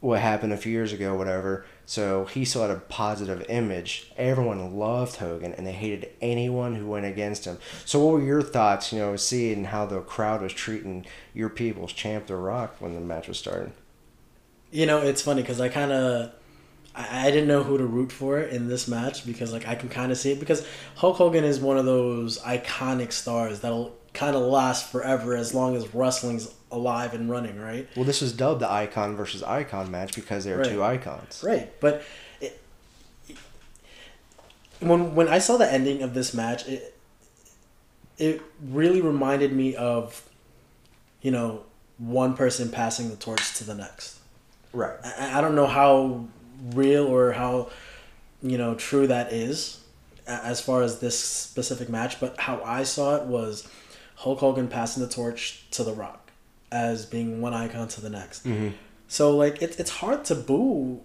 [0.00, 1.64] what happened a few years ago, whatever.
[1.84, 4.12] So he still had a positive image.
[4.16, 7.58] Everyone loved Hogan, and they hated anyone who went against him.
[7.84, 8.92] So, what were your thoughts?
[8.92, 13.00] You know, seeing how the crowd was treating your people's champ, The Rock, when the
[13.00, 13.72] match was starting.
[14.72, 16.32] You know, it's funny because I kind of.
[16.96, 19.88] I I didn't know who to root for in this match because like I can
[19.88, 20.66] kind of see it because
[20.96, 25.76] Hulk Hogan is one of those iconic stars that'll kind of last forever as long
[25.76, 27.86] as wrestling's alive and running, right?
[27.94, 30.70] Well, this was dubbed the Icon versus Icon match because they were Right.
[30.70, 31.42] two icons.
[31.44, 32.02] Right, but
[32.40, 32.58] it,
[34.80, 36.94] when when I saw the ending of this match, it
[38.18, 40.26] it really reminded me of,
[41.20, 41.62] you know,
[41.98, 44.18] one person passing the torch to the next.
[44.72, 44.96] Right.
[45.04, 46.26] I, I don't know how
[46.74, 47.70] real or how,
[48.42, 49.80] you know, true that is,
[50.26, 52.20] as far as this specific match.
[52.20, 53.68] But how I saw it was,
[54.16, 56.30] Hulk Hogan passing the torch to The Rock,
[56.72, 58.46] as being one icon to the next.
[58.46, 58.70] Mm-hmm.
[59.08, 61.00] So like it's it's hard to boo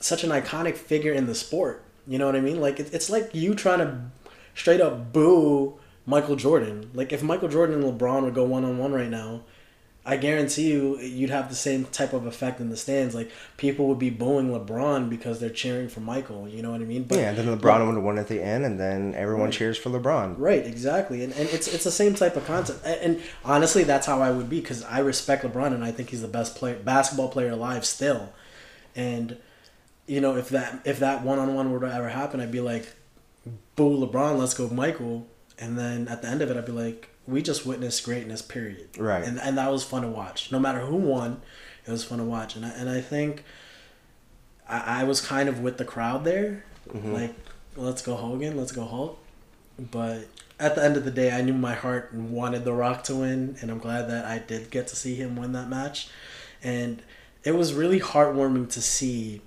[0.00, 1.84] such an iconic figure in the sport.
[2.06, 2.60] You know what I mean?
[2.60, 4.00] Like it, it's like you trying to
[4.54, 6.90] straight up boo Michael Jordan.
[6.92, 9.42] Like if Michael Jordan and LeBron would go one on one right now,
[10.10, 13.14] I guarantee you you'd have the same type of effect in the stands.
[13.14, 16.48] Like people would be booing LeBron because they're cheering for Michael.
[16.48, 17.04] You know what I mean?
[17.04, 19.52] But yeah, and then LeBron would have won at the end, and then everyone Right.
[19.52, 20.34] cheers for LeBron.
[20.36, 22.84] Right, exactly, and, and it's it's the same type of concept.
[22.84, 26.10] And, and honestly, that's how I would be because I respect LeBron and I think
[26.10, 28.32] he's the best player, basketball player alive still.
[28.96, 29.36] And
[30.06, 32.60] you know, if that if that one on one were to ever happen, I'd be
[32.60, 32.86] like,
[33.76, 35.26] "Boo LeBron, let's go Michael."
[35.58, 38.98] And then at the end of it, I'd be like, "We just witnessed greatness, period."
[38.98, 39.24] Right.
[39.24, 40.50] And and that was fun to watch.
[40.52, 41.40] No matter who won,
[41.86, 42.56] it was fun to watch.
[42.56, 43.44] And I, and I think
[44.68, 47.12] I, I was kind of with the crowd there, Mhm.
[47.12, 47.34] like,
[47.76, 49.18] let's go Hogan, let's go Hulk.
[49.78, 50.26] But
[50.58, 53.56] at the end of the day, I knew my heart wanted The Rock to win,
[53.60, 56.08] and I'm glad that I did get to see him win that match.
[56.62, 57.02] And
[57.44, 59.40] it was really heartwarming to see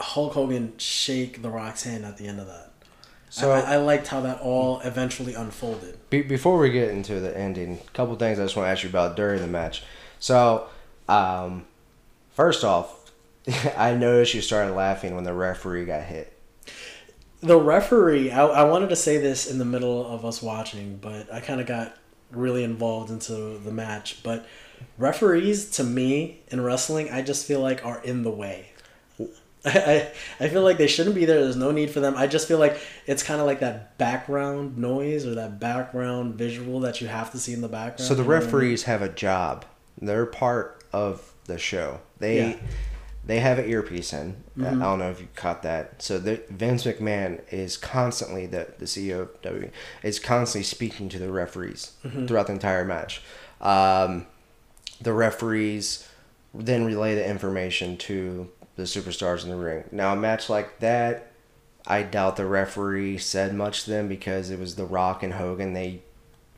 [0.00, 2.72] Hulk Hogan shake The Rock's hand at the end of that.
[3.30, 5.98] So I, I liked how that all eventually unfolded.
[6.10, 8.82] Be- before we get into the ending, a couple things I just want to ask
[8.82, 9.82] you about during the match.
[10.18, 10.68] So,
[11.08, 11.66] um,
[12.32, 13.10] first off,
[13.76, 16.32] I noticed you started laughing when the referee got hit.
[17.40, 21.32] The referee, I, I wanted to say this in the middle of us watching, but
[21.32, 21.96] I kind of got
[22.30, 24.22] really involved into the match.
[24.22, 24.46] But
[24.98, 28.70] referees, to me, in wrestling, I just feel like are in the way.
[29.74, 30.08] I,
[30.38, 31.40] I feel like they shouldn't be there.
[31.42, 32.14] There's no need for them.
[32.16, 36.80] I just feel like it's kind of like that background noise or that background visual
[36.80, 38.00] that you have to see in the background.
[38.06, 38.46] So the you know what I mean?
[38.46, 39.64] referees have a job.
[40.00, 42.00] They're part of the show.
[42.18, 42.56] They Yeah.
[43.24, 44.36] they have an earpiece in.
[44.56, 44.80] Mhm.
[44.80, 46.00] I don't know if you caught that.
[46.00, 49.70] So the, Vince McMahon is constantly the the CEO of WWE
[50.04, 52.26] is constantly speaking to the referees Mm-hmm.
[52.26, 53.20] throughout the entire match.
[53.60, 54.26] Um,
[55.00, 56.08] the referees
[56.54, 59.84] then relay the information to the superstars in the ring.
[59.90, 61.32] Now a match like that,
[61.86, 65.72] I doubt the referee said much to them because it was The Rock and Hogan.
[65.72, 66.02] They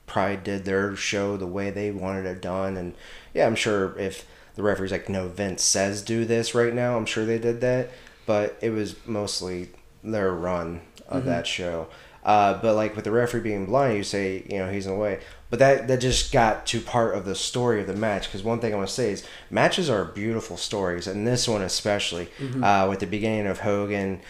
[0.06, 2.94] probably did their show the way they wanted it done, and
[3.34, 7.06] yeah, I'm sure if the referee's like, no, Vince says do this right now, I'm
[7.06, 7.90] sure they did that,
[8.26, 9.68] but it was mostly
[10.02, 11.88] their run of that show.
[12.24, 14.98] Uh, but like with the referee being blind, you say you know he's in the
[14.98, 15.20] way,
[15.50, 18.26] but that that just got to part of the story of the match.
[18.26, 21.62] Because one thing I want to say is matches are beautiful stories, and this one
[21.62, 22.28] especially
[22.62, 24.20] uh, with the beginning of Hogan,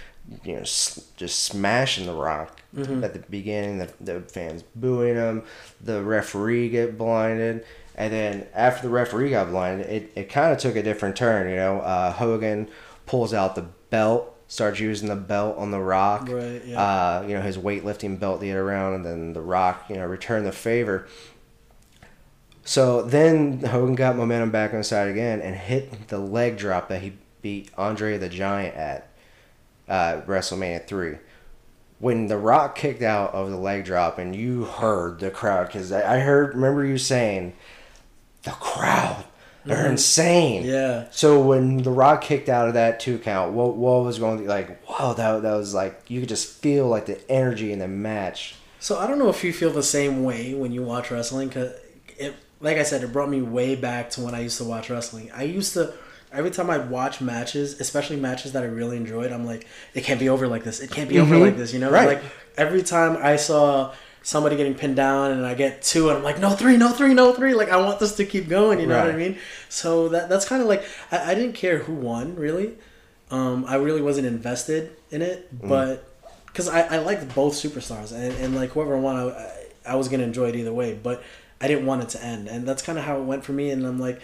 [0.44, 2.60] you know, just smashing the Rock
[3.02, 5.42] at the beginning, the, the fans booing him,
[5.80, 7.64] the referee get blinded.
[7.96, 11.50] And then after the referee got blinded, it, it kind of took a different turn.
[11.50, 12.68] You know, uh, Hogan
[13.06, 16.28] pulls out the belt, starts using the belt on the Rock.
[16.28, 16.80] Right, yeah.
[16.80, 20.06] Uh, you know, his weightlifting belt to get around, and then the Rock, you know,
[20.06, 21.06] returned the favor.
[22.64, 26.88] So then Hogan got momentum back on the side again and hit the leg drop
[26.88, 29.08] that he beat Andre the Giant at
[29.88, 31.16] uh, WrestleMania 3.
[31.98, 35.90] When The Rock kicked out of the leg drop, and you heard the crowd, because
[35.90, 37.54] I heard, remember you saying,
[38.42, 39.24] the crowd,
[39.68, 40.64] they're insane.
[40.64, 41.06] Yeah.
[41.10, 44.44] So when The Rock kicked out of that two count, what what was going to
[44.48, 44.88] like?
[44.88, 48.54] Wow, that that was like you could just feel like the energy in the match.
[48.80, 51.72] So I don't know if you feel the same way when you watch wrestling, cause
[52.16, 54.88] it, like I said, it brought me way back to when I used to watch
[54.90, 55.30] wrestling.
[55.34, 55.92] I used to
[56.32, 60.20] every time I'd watch matches, especially matches that I really enjoyed, I'm like, it can't
[60.20, 60.78] be over like this.
[60.80, 61.40] It can't be over Mhm.
[61.40, 61.72] like this.
[61.72, 62.06] You know, Right.
[62.06, 62.22] like
[62.56, 63.92] every time I saw
[64.22, 67.14] somebody getting pinned down and I get two, and I'm like, no three, no three,
[67.14, 67.54] no three.
[67.54, 68.80] Like I want this to keep going.
[68.80, 69.38] You know what I mean?
[69.68, 72.74] So that that's kind of like I, I didn't care who won really.
[73.30, 76.08] Um, I really wasn't invested in it, but
[76.46, 80.24] because I, I liked both superstars and, and like whoever won, I, I was gonna
[80.24, 81.22] enjoy it either way, but
[81.60, 83.70] I didn't want it to end, and that's kind of how it went for me.
[83.70, 84.20] And I'm like,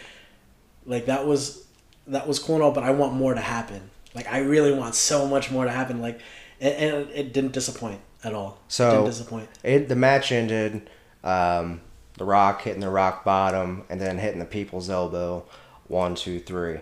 [0.87, 1.67] like that was
[2.07, 3.91] that was cool and all, but I want more to happen.
[4.15, 6.01] Like I really want so much more to happen.
[6.01, 6.21] Like,
[6.61, 8.59] and, and it didn't disappoint at all.
[8.69, 9.49] So- didn't disappoint.
[9.63, 10.89] It, the match ended.
[11.23, 11.81] Um,
[12.17, 15.45] the Rock hitting the rock bottom and then hitting the people's elbow.
[15.89, 16.79] One, two, three.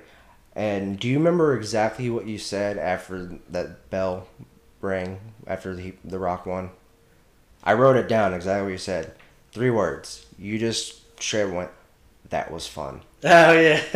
[0.54, 4.26] And do you remember exactly what you said after that bell
[4.82, 6.70] rang after the the Rock won?
[7.64, 9.14] I wrote it down exactly what you said.
[9.52, 10.26] Three words.
[10.38, 11.70] You just straight went.
[12.30, 13.02] That was fun.
[13.24, 13.80] Oh yeah.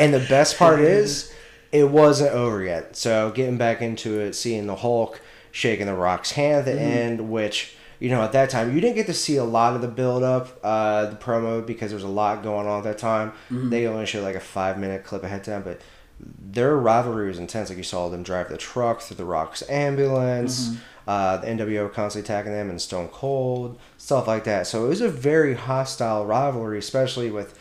[0.00, 1.30] And the best part is,
[1.70, 2.96] it wasn't over yet.
[2.96, 5.20] So getting back into it, seeing the Hulk
[5.54, 8.96] shaking the Rock's hand at the end, which you know at that time you didn't
[8.96, 12.04] get to see a lot of the build up, uh, the promo because there was
[12.04, 13.32] a lot going on at that time.
[13.70, 15.80] They only showed like a five minute clip ahead of time, but
[16.20, 17.68] their rivalry was intense.
[17.68, 20.70] Like you saw them drive the truck through the Rock's ambulance.
[21.06, 24.66] Uh, the NWO constantly attacking them and Stone Cold stuff like that.
[24.66, 27.58] So it was a very hostile rivalry, especially with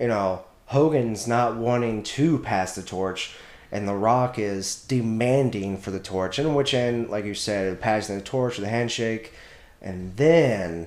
[0.00, 3.34] you know, Hogan's not wanting to pass the torch,
[3.72, 6.38] and The Rock is demanding for the torch.
[6.38, 9.32] In which end, like you said, passing the torch with a handshake,
[9.80, 10.86] and then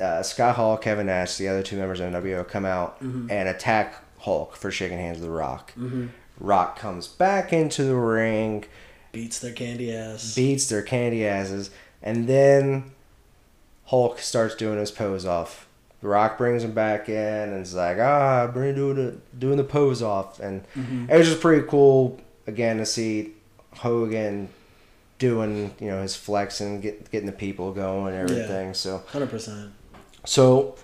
[0.00, 3.94] uh, Scott Hall, Kevin Nash, the other two members of NWO come out and attack
[4.18, 5.72] Hulk for shaking hands with The Rock.
[6.38, 8.64] Rock comes back into the ring,
[9.12, 10.34] Beats their candy ass.
[10.34, 11.70] beats their candy asses,
[12.02, 12.90] and then
[13.86, 15.68] Hulk starts doing his pose off.
[16.04, 19.64] The Rock brings him back in and it's like, ah, bring doing the doing the
[19.64, 23.32] pose off, and it was just pretty cool again to see
[23.78, 24.50] Hogan
[25.18, 28.74] doing you know his flexing, get, getting the people going and everything.
[28.74, 29.72] So Hundred percent.
[30.26, 30.76] so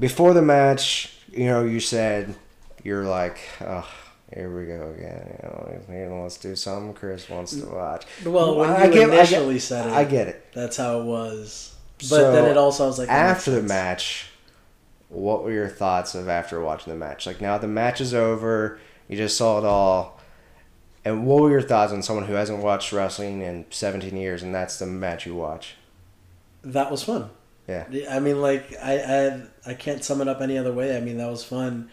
[0.00, 2.34] before the match, you know, you said
[2.82, 3.88] you're like, oh,
[4.34, 5.38] here we go again.
[5.40, 8.06] You know, he wants to do something Chris wants to watch.
[8.26, 10.46] Well, when I you get- I get- initially said it, I get it.
[10.52, 11.76] that's how it was.
[11.98, 14.27] But So, then it also was like after the match,
[15.08, 17.26] what were your thoughts of after watching the match?
[17.26, 18.78] Like now the match is over,
[19.08, 20.20] you just saw it all.
[21.04, 24.54] And what were your thoughts on someone who hasn't watched wrestling in 17 years and
[24.54, 25.76] that's the match you watch?
[26.62, 27.30] That was fun.
[27.66, 27.86] Yeah.
[28.10, 30.96] I mean, like I, I I can't sum it up any other way.
[30.96, 31.90] I mean, that was fun.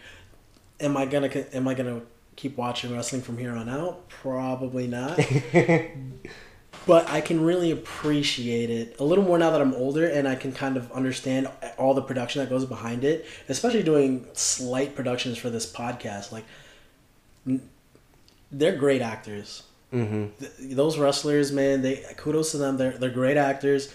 [0.80, 2.00] Am I gonna Am I gonna
[2.34, 4.08] keep watching wrestling from here on out?
[4.08, 5.18] Probably not.
[6.86, 10.36] but I can really appreciate it a little more now that I'm older and I
[10.36, 15.36] can kind of understand all the production that goes behind it, especially doing slight productions
[15.38, 16.30] for this podcast.
[16.32, 16.44] Like,
[18.52, 19.62] they're great actors.
[19.90, 22.76] hmm Th- those wrestlers, man, they kudos to them.
[22.76, 23.92] They're they're great actors,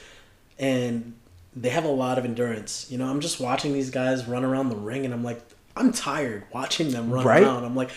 [0.60, 1.14] and
[1.56, 2.88] they have a lot of endurance.
[2.89, 5.42] You know, I'm just watching these guys run around the ring, and I'm like,
[5.76, 7.44] I'm tired watching them run Right?
[7.44, 7.64] around.
[7.66, 7.89] I'm like,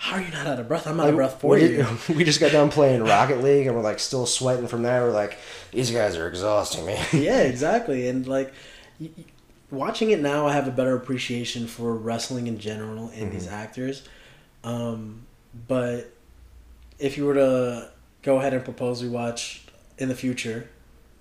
[0.00, 0.86] how are you not out of breath?
[0.86, 1.68] I'm out of breath for you.
[1.84, 5.02] did- we just got done playing Rocket League and we're like still sweating from that.
[5.02, 5.36] We're like,
[5.72, 6.98] these guys are exhausting me.
[7.12, 8.08] yeah, exactly.
[8.08, 8.54] And like
[9.70, 14.02] watching it now, I have a better appreciation for wrestling in general and these actors.
[14.64, 15.26] Um,
[15.68, 16.10] but
[16.98, 17.90] if you were to
[18.22, 19.66] go ahead and propose we watch
[19.98, 20.66] in the future,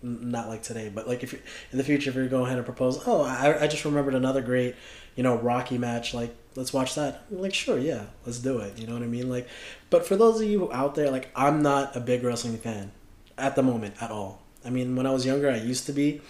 [0.02, 1.40] not like today, but like if you,
[1.74, 4.42] in the future, if you're going ahead and propose, oh, I, I just remembered another
[4.42, 4.76] great,
[5.18, 6.14] you know, Rocky match.
[6.14, 7.24] Like, let's watch that.
[7.32, 8.78] I'm like, sure, yeah, let's do it.
[8.78, 9.30] You know what I mean?
[9.30, 9.48] Like,
[9.90, 12.92] but for those of you out there, like, I'm not a big wrestling fan
[13.38, 14.42] at the moment at all.
[14.66, 16.22] I mean, when I was younger, I used to be,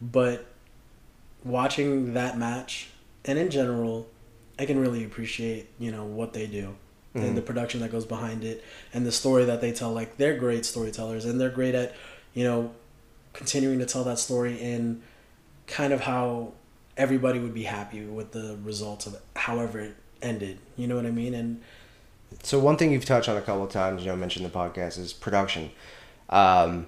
[0.00, 0.46] but
[1.44, 2.88] watching that match
[3.24, 4.08] and in general,
[4.58, 6.76] I can really appreciate you know what they do
[7.14, 7.22] Mhm.
[7.28, 9.92] and the production that goes behind it and the story that they tell.
[9.92, 11.94] Like they're great storytellers and they're great at
[12.34, 12.72] you know
[13.32, 15.02] continuing to tell that story in
[15.66, 16.52] kind of how
[16.96, 20.58] everybody would be happy with the results of however it ended.
[20.76, 21.34] You know what I mean?
[21.34, 21.60] And
[22.42, 24.98] So one thing you've touched on a couple of times, you know, mentioned the podcast
[24.98, 25.70] is production.
[26.30, 26.86] Um,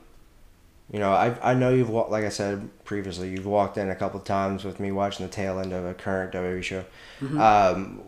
[0.91, 3.95] you know, I I know you've wa- like I said previously, you've walked in a
[3.95, 6.85] couple of times with me watching the tail end of a current WWE show.
[7.39, 8.01] Um,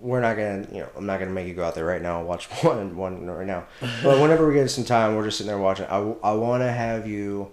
[0.00, 2.18] we're not gonna, you know, I'm not gonna make you go out there right now
[2.18, 3.66] and watch one one right now.
[4.02, 5.86] But whenever we get some time, we're just sitting there watching.
[5.86, 7.52] I I want to have you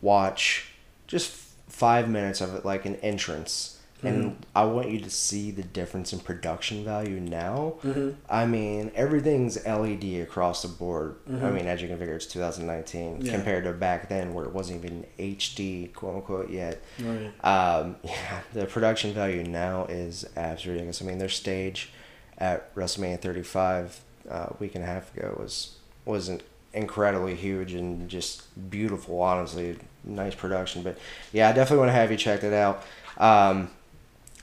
[0.00, 0.70] watch
[1.06, 1.34] just
[1.76, 3.72] five minutes of it, like an entrance.
[4.02, 7.74] And I want you to see the difference in production value now.
[8.30, 11.16] I mean, everything's LED across the board.
[11.28, 13.32] I mean, as you can figure, it's 2019 Yeah.
[13.32, 16.80] compared to back then where it wasn't even HD, quote unquote, yet.
[17.00, 17.32] right.
[17.44, 21.02] Um, yeah, the production value now is absolutely ridiculous.
[21.02, 21.90] I mean, their stage
[22.38, 24.00] at WrestleMania 35
[24.30, 26.42] uh, a week and a half ago was wasn't
[26.76, 29.20] incredibly huge and just beautiful.
[29.20, 30.82] Honestly, nice production.
[30.82, 30.98] But
[31.32, 32.84] yeah, I definitely want to have you check that out.
[33.18, 33.70] Um,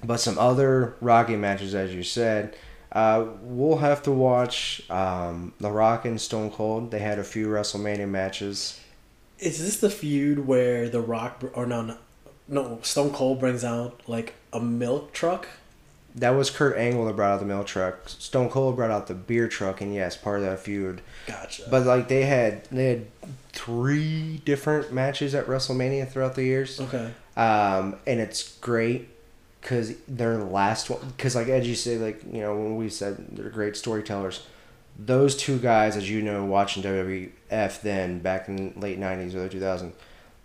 [0.04, 2.56] but some other Rocky matches, as you said,
[2.92, 6.92] uh, we'll have to watch um, The Rock and Stone Cold.
[6.92, 8.80] They had a few WrestleMania matches
[9.40, 11.98] Is this the feud where The Rock or no no,
[12.48, 15.48] no Stone Cold brings out like a milk truck?
[16.16, 18.07] That was Kurt Angle that brought out the milk truck.
[18.07, 21.01] Stone Cold brought out the beer truck, and yes, part of that feud.
[21.26, 21.64] Gotcha.
[21.70, 23.07] But like they had they had
[23.51, 27.11] three different matches at WrestleMania throughout the years, okay.
[27.36, 29.09] um, and it's great
[29.61, 30.99] because they're the last one.
[31.16, 34.45] Because like as you say, like you know when we said they're great storytellers.
[34.99, 39.91] Those two guys, as you know, watching WWF then back in late '90s, early 2000s,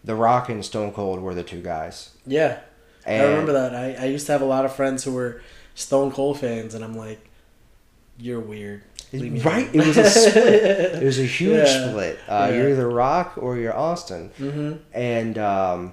[0.05, 2.15] The Rock and Stone Cold were the two guys.
[2.27, 2.61] Yeah,
[3.05, 3.75] And I remember that.
[3.75, 5.43] I, I used to have a lot of friends who were
[5.79, 7.21] Stone Cold fans, and I'm like,
[8.19, 8.83] you're weird.
[9.13, 10.45] Right, alone." it was a split.
[10.55, 11.89] It was a huge Yeah.
[11.91, 12.19] split.
[12.29, 12.57] Uh, Yeah.
[12.57, 14.31] You're either Rock or you're Austin.
[14.39, 14.73] mm-hmm.
[14.93, 15.93] And um,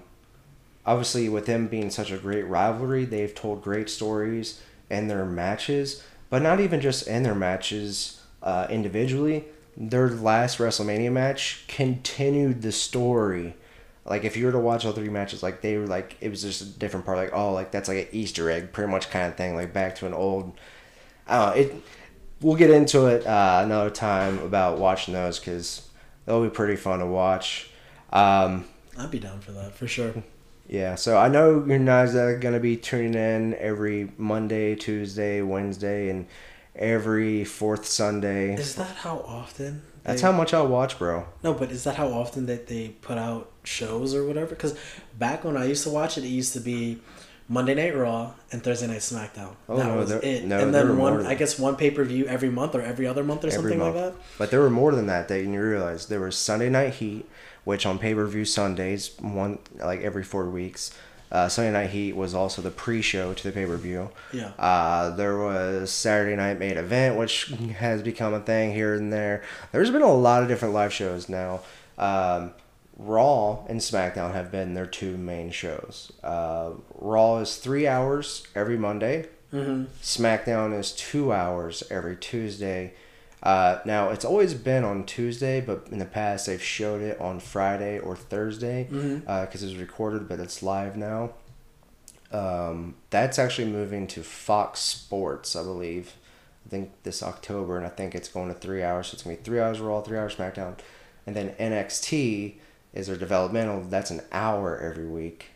[0.86, 4.60] obviously, with them being such a great rivalry, they've told great stories
[4.90, 9.46] in their matches, but not even just in their matches uh, individually.
[9.78, 13.56] Their last WrestleMania match continued the story.
[14.06, 16.44] Like if you were to watch all three matches, like they were like it was
[16.44, 17.18] just a different part.
[17.18, 19.56] Like oh, like that's like an Easter egg, pretty much kind of thing.
[19.56, 20.54] Like back to an old.
[21.28, 21.62] I don't know.
[21.62, 21.84] It.
[22.42, 25.90] We'll get into it uh, another time about watching those because
[26.26, 27.70] they'll be pretty fun to watch.
[28.12, 28.66] Um,
[28.98, 30.14] I'd be down for that for sure.
[30.68, 36.10] yeah, so I know you guys are gonna be tuning in every Monday, Tuesday, Wednesday,
[36.10, 36.28] and
[36.76, 38.54] every fourth Sunday.
[38.54, 39.82] Is that how often?
[40.04, 41.26] That's they- how much I watch, bro.
[41.42, 44.48] No, but is that how often that they put out shows or whatever?
[44.50, 44.78] Because
[45.18, 47.00] back when I used to watch it, it used to be
[47.48, 49.56] Monday Night Raw and Thursday Night SmackDown.
[49.70, 50.46] Oh, that no, was there- it.
[50.46, 53.06] no, and then one, than I guess one pay per view every month or every
[53.08, 53.96] other month or something month.
[53.96, 54.22] like that.
[54.38, 55.28] But there were more than that.
[55.28, 57.26] That you realize there was Sunday Night Heat,
[57.64, 60.92] which on pay per view Sundays, one like every four weeks.
[61.32, 64.10] Uh, Sunday Night Heat was also the pre-show to the pay-per-view.
[64.32, 64.52] Yeah.
[64.60, 67.48] Uh, there was Saturday Night Main Event, which
[67.80, 69.44] has become a thing here and there.
[69.72, 71.62] There's been a lot of different live shows now.
[71.98, 72.54] Um,
[72.98, 76.12] Raw and SmackDown have been their two main shows.
[76.24, 79.28] Uh, Raw is three hours every Monday.
[79.54, 79.86] Mm-hmm.
[80.02, 82.94] SmackDown is two hours every Tuesday.
[83.44, 87.40] Uh, now it's always been on Tuesday, but in the past they've showed it on
[87.40, 89.46] Friday or Thursday because Mhm.
[89.46, 91.32] it was recorded, but it's live now.
[92.32, 96.14] Um, that's actually moving to Fox Sports, I believe.
[96.66, 99.08] I think this October, and I think it's going to three hours.
[99.08, 100.74] So it's gonna be three hours Raw, three hours SmackDown,
[101.28, 102.56] and then NXT
[102.96, 103.82] is their developmental.
[103.82, 105.52] That's an hour every week,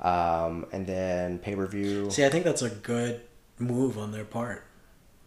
[0.00, 2.10] um, and then pay per view.
[2.10, 3.20] See, I think that's a good
[3.58, 4.64] move on their part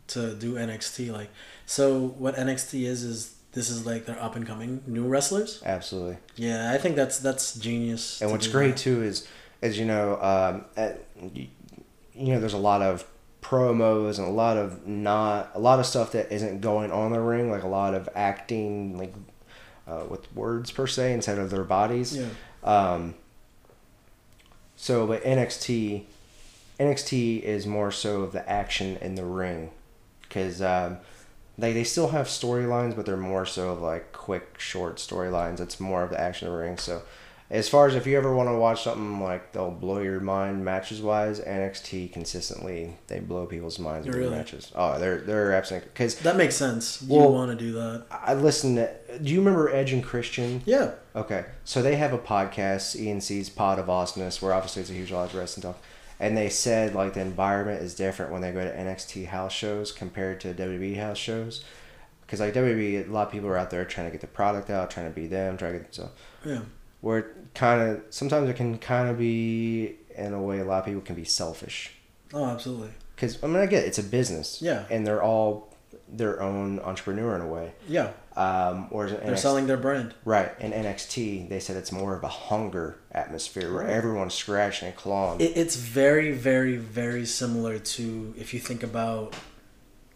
[0.07, 1.13] to do NXT.
[1.13, 1.29] Like,
[1.65, 5.61] so what NXT is is this is like their up and coming new wrestlers.
[5.65, 6.17] Absolutely.
[6.35, 8.21] Yeah, I think that's that's genius.
[8.21, 8.77] And what's great that.
[8.77, 9.27] too is,
[9.61, 11.47] as you know, um, at, you,
[12.13, 13.07] you know, there's a lot of
[13.41, 17.19] promos and a lot of not a lot of stuff that isn't going on the
[17.19, 19.13] ring, like a lot of acting, like
[19.87, 22.17] uh, with words per se instead of their bodies.
[22.17, 22.27] Yeah.
[22.63, 23.15] Um,
[24.75, 26.03] so, but NXT,
[26.79, 29.71] NXT is more so of the action in the ring,
[30.21, 30.97] because um,
[31.57, 35.59] they they still have storylines, but they're more so of like quick, short storylines.
[35.59, 36.77] It's more of the action in the ring.
[36.77, 37.03] So,
[37.49, 40.65] as far as if you ever want to watch something like they'll blow your mind
[40.65, 44.29] matches wise, NXT consistently they blow people's minds with Really?
[44.29, 44.71] their matches.
[44.75, 47.03] Oh, they're they're absolutely because That makes sense.
[47.03, 48.05] You Well- want to do that?
[48.09, 48.75] I listen.
[48.77, 48.89] To,
[49.21, 50.63] do you remember Edge and Christian?
[50.65, 50.91] Yeah.
[51.15, 55.11] Okay, so they have a podcast, E&C's Pod of Awesomeness, where obviously it's a huge
[55.11, 55.77] lot of wrestling talk,
[56.19, 59.91] and they said like the environment is different when they go to NXT house shows
[59.91, 61.63] compared to WWE house shows,
[62.25, 64.69] because like WWE, a lot of people are out there trying to get the product
[64.71, 66.09] out, trying to be them, trying to get so
[66.43, 66.61] Yeah.
[67.01, 70.85] Where kind of sometimes it can kind of be in a way a lot of
[70.85, 71.91] people can be selfish,
[72.33, 72.89] Oh, absolutely.
[73.15, 74.85] because I mean I get it, it's a business, Yeah.
[74.89, 75.73] and they're all
[76.07, 77.73] their own entrepreneur in a way.
[77.87, 78.11] Yeah.
[78.37, 80.13] Um, or They're NXT selling their brand.
[80.25, 84.97] Right, in NXT, they said it's more of a hunger atmosphere where everyone's scratching and
[84.97, 85.39] clawing.
[85.41, 89.33] It, it's very, very, very similar to if you think about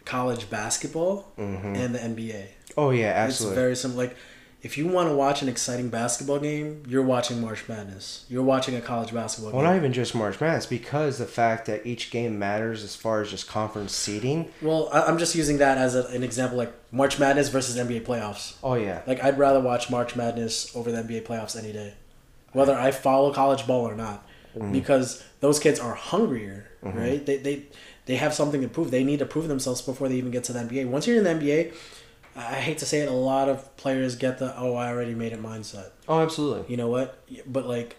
[0.05, 1.75] college basketball Mhm.
[1.77, 2.47] and the NBA.
[2.77, 3.53] oh yeah, absolutely.
[3.55, 4.03] It's very similar.
[4.07, 4.15] Like,
[4.61, 8.25] if you want to watch an exciting basketball game, you're watching March Madness.
[8.29, 9.71] You're watching a college basketball well, game.
[9.71, 13.29] not even just March Madness, because the fact that each game matters as far as
[13.31, 14.51] just conference seeding.
[14.61, 18.01] Well, I- I'm just using that as a, an example, like March Madness versus NBA
[18.05, 18.55] playoffs.
[18.61, 21.93] Oh yeah, Like, I'd rather watch March Madness over the NBA playoffs any day,
[22.51, 24.25] whether I follow college ball or not,
[24.57, 24.71] Mm-hmm.
[24.71, 27.23] because those kids are hungrier, right?
[27.23, 27.63] They, they
[28.07, 28.89] they have something to prove.
[28.89, 30.87] They need to prove themselves before they even get to the NBA.
[30.87, 31.71] Once you're in the NBA,
[32.41, 35.33] I hate to say it, a lot of players get the "oh, I already made
[35.33, 35.89] it" mindset.
[36.07, 36.69] oh absolutely.
[36.71, 37.19] You know what?
[37.45, 37.97] But like,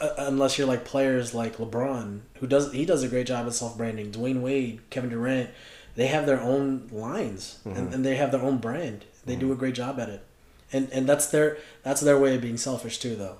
[0.00, 3.54] uh, unless you're like players like LeBron, who does he does a great job at
[3.54, 4.12] self branding.
[4.12, 5.50] Dwyane Wade, Kevin Durant,
[5.96, 9.04] they have their own lines and, and they have their own brand.
[9.26, 10.24] They do a great job at it.
[10.72, 13.36] and and that's their that's their way of being selfish too, though.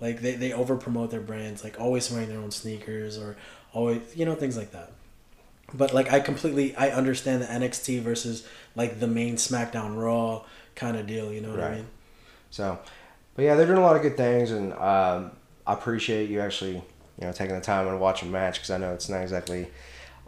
[0.00, 3.36] Like they they over promote their brands, like always wearing their own sneakers or
[3.72, 4.92] always you know things like that.
[5.74, 10.44] But like I completely I understand the NXT versus like the main SmackDown Raw
[10.74, 11.32] kind of deal.
[11.32, 11.86] You know what I mean?
[12.50, 12.78] So,
[13.34, 15.32] but yeah, they're doing a lot of good things, and um,
[15.66, 16.82] I appreciate you actually, you
[17.26, 19.66] know, taking the time and watching a match because I know it's not exactly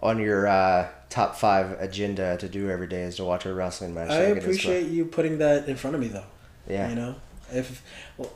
[0.00, 3.94] on your uh, top five agenda to do every day is to watch a wrestling
[3.94, 4.10] match.
[4.10, 6.24] I appreciate you putting that in front of me, though.
[6.68, 6.88] Yeah.
[6.88, 7.14] You know,
[7.52, 7.82] if
[8.16, 8.32] well,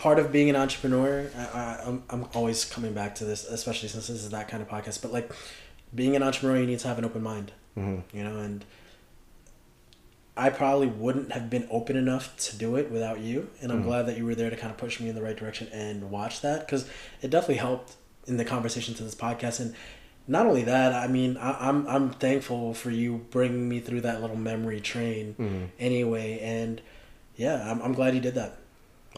[0.00, 3.88] part of being an entrepreneur, I, I, I'm I'm always coming back to this, especially
[3.88, 5.02] since this is that kind of podcast.
[5.02, 5.30] But like,
[5.94, 7.52] being an entrepreneur, you need to have an open mind.
[7.76, 8.02] Mhm.
[8.12, 8.64] You know, and
[10.36, 13.50] I probably wouldn't have been open enough to do it without you.
[13.60, 13.86] And I'm Mhm.
[13.86, 16.10] glad that you were there to kind of push me in the right direction and
[16.10, 16.86] watch that because
[17.20, 17.96] it definitely helped
[18.26, 19.60] in the conversation to this podcast.
[19.60, 19.74] And
[20.26, 24.20] not only that, I mean, I, I'm I'm thankful for you bringing me through that
[24.22, 25.68] little memory train Mhm.
[25.78, 26.38] anyway.
[26.40, 26.80] And
[27.36, 28.56] yeah, I'm, I'm glad you did that.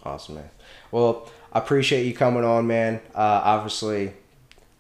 [0.04, 0.50] Awesome, man.
[0.90, 3.00] Well, I appreciate you coming on, man.
[3.14, 4.12] Uh, obviously,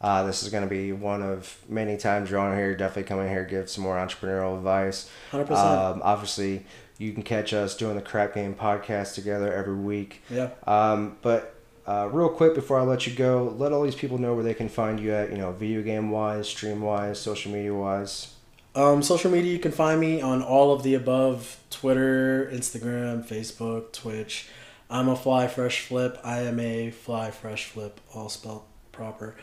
[0.00, 2.74] uh, this is going to be one of many times you're on here.
[2.74, 5.08] Definitely come in here, give some more entrepreneurial advice.
[5.30, 5.50] 100%.
[5.50, 6.64] Um, obviously,
[6.98, 10.22] you can catch us doing the Crap Game podcast together every week.
[10.30, 10.50] yeah.
[10.66, 11.54] Um, but
[11.86, 14.54] uh, real quick before I let you go, let all these people know where they
[14.54, 15.30] can find you at.
[15.30, 18.34] You know, video game wise, stream wise, social media wise.
[18.74, 23.92] Um, social media, you can find me on all of the above Twitter, Instagram, Facebook,
[23.92, 24.48] Twitch.
[24.92, 26.20] I'm a Fly Fresh Flip.
[26.22, 29.34] I am a Fly Fresh Flip, all spelled proper.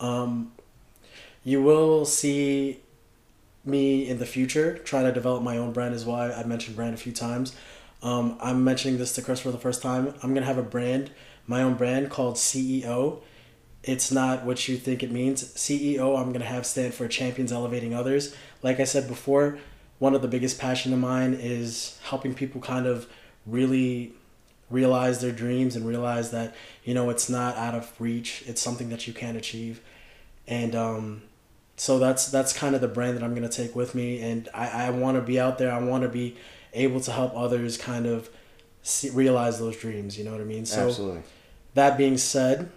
[0.00, 0.50] Um,
[1.44, 2.80] you will see
[3.64, 6.16] me in the future trying to develop my own brand as well.
[6.16, 7.54] I- mentioned brand a few times.
[8.02, 10.12] Um, I'm mentioning this to Chris for the first time.
[10.24, 11.12] I'm to have a brand,
[11.46, 13.20] my own brand called CEO.
[13.84, 15.44] It's not what you think it means.
[15.54, 18.34] CEO, I'm to have stand for Champions Elevating Others.
[18.60, 19.58] Like I said before,
[20.00, 23.08] one of the biggest passion of mine is helping people kind of
[23.46, 24.12] really
[24.70, 26.54] realize their dreams and realize that,
[26.84, 28.42] you know, it's not out of reach.
[28.46, 29.80] It's something that you can achieve.
[30.48, 31.22] And um,
[31.76, 34.20] so that's that's kind of the brand that I'm going to take with me.
[34.20, 35.70] And I, I want to be out there.
[35.72, 36.36] I want to be
[36.72, 38.28] able to help others kind of
[38.82, 40.18] see, realize those dreams.
[40.18, 40.66] You know what I mean?
[40.66, 41.22] So Absolutely.
[41.74, 42.70] that being said,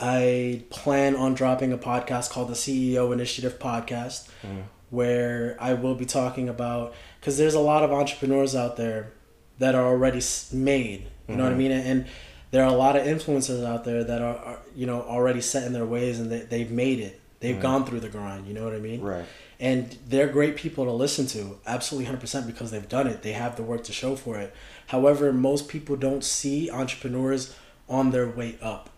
[0.00, 4.64] I plan on dropping a podcast called the CEO Initiative Podcast, Mhm.
[4.90, 9.12] where I will be talking about because there's a lot of entrepreneurs out there
[9.58, 10.20] that are already
[10.52, 11.06] made.
[11.28, 11.58] You know what I Mhm.
[11.58, 11.72] mean?
[11.72, 12.06] And
[12.50, 15.64] there are a lot of influencers out there that are, are you know already set
[15.66, 17.20] in their ways and they, they've made it.
[17.40, 17.60] They've Mhm.
[17.62, 18.46] gone through the grind.
[18.46, 19.00] You know what I mean?
[19.02, 19.24] Right.
[19.60, 23.54] and they're great people to listen to absolutely 100% because they've done it they have
[23.54, 24.52] the work to show for it
[24.88, 27.54] however most people don't see entrepreneurs
[27.88, 28.90] on their way up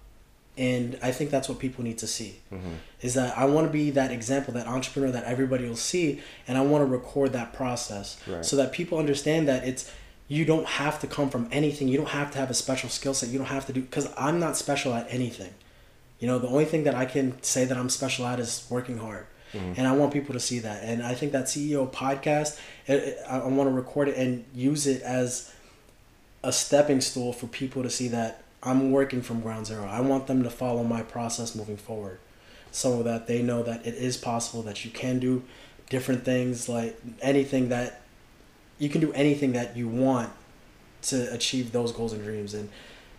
[0.56, 2.76] and i think that's what people need to see Mhm.
[3.02, 6.56] is that i want to be that example that entrepreneur that everybody will see and
[6.56, 8.42] i want to record that process Right.
[8.44, 9.90] so that people understand that it's
[10.28, 11.88] you don't have to come from anything.
[11.88, 13.28] You don't have to have a special skill set.
[13.28, 15.54] You don't have to do because i'm not special at anything.
[16.18, 18.98] You know the only thing that i can say that i'm special at is working
[18.98, 19.26] hard.
[19.52, 19.74] Mm-hmm.
[19.76, 20.82] And I want people to see that.
[20.82, 24.44] And I think that CEO podcast, it, it- I, I want to record it and
[24.52, 25.52] use it as
[26.42, 29.86] a stepping stool for people to see that I'm working from ground zero.
[29.86, 32.18] I want them to follow my process moving forward,
[32.72, 35.44] so that they know that it is possible that you can do
[35.88, 38.02] different things, like anything that
[38.78, 40.30] you can do anything that you want
[41.02, 42.52] to achieve those goals and dreams.
[42.54, 42.68] And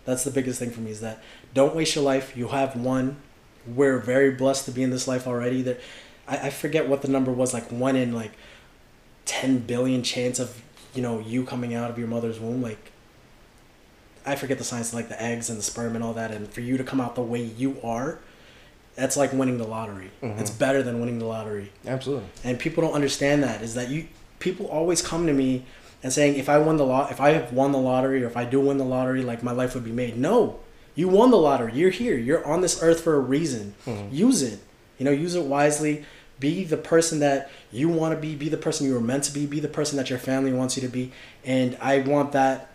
[0.04, 1.22] that's the biggest thing for me is that
[1.54, 2.36] don't waste your life.
[2.36, 3.16] You have one.
[3.66, 5.62] We're very blessed to be in this life already.
[5.62, 5.80] That
[6.26, 8.32] I, I forget what the number was, like one in like
[9.24, 10.62] ten billion chance of
[10.94, 12.62] you know you coming out of your mother's womb.
[12.62, 12.92] Like
[14.24, 16.60] I forget the science, like the eggs and the sperm and all that, and for
[16.60, 18.18] you to come out the way you are,
[18.94, 20.10] that's like winning the lottery.
[20.22, 20.40] Mhm.
[20.40, 22.26] It's better than winning the lottery Absolutely.
[22.44, 24.06] and people don't understand that is that you
[24.38, 25.64] people always come to me
[26.02, 28.36] and saying if I won the lot if I have won the lottery or if
[28.36, 30.16] I do win the lottery like my life would be made.
[30.16, 30.60] No.
[30.94, 31.72] You won the lottery.
[31.74, 32.16] You're here.
[32.16, 33.74] You're on this earth for a reason.
[33.86, 34.12] Mhm.
[34.12, 34.58] Use it.
[34.98, 36.04] You know, use it wisely.
[36.40, 38.34] Be the person that you want to be.
[38.34, 39.46] Be the person you were meant to be.
[39.46, 41.12] Be the person that your family wants you to be.
[41.44, 42.68] And I want that.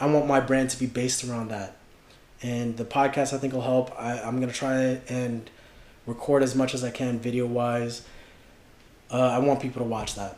[0.00, 1.76] I want my brand to be based around that.
[2.42, 3.92] And the podcast I think will help.
[3.98, 5.48] I, I'm gonna try and
[6.06, 8.02] record as much as I can video wise.
[9.10, 10.36] Uh, I want people to watch that.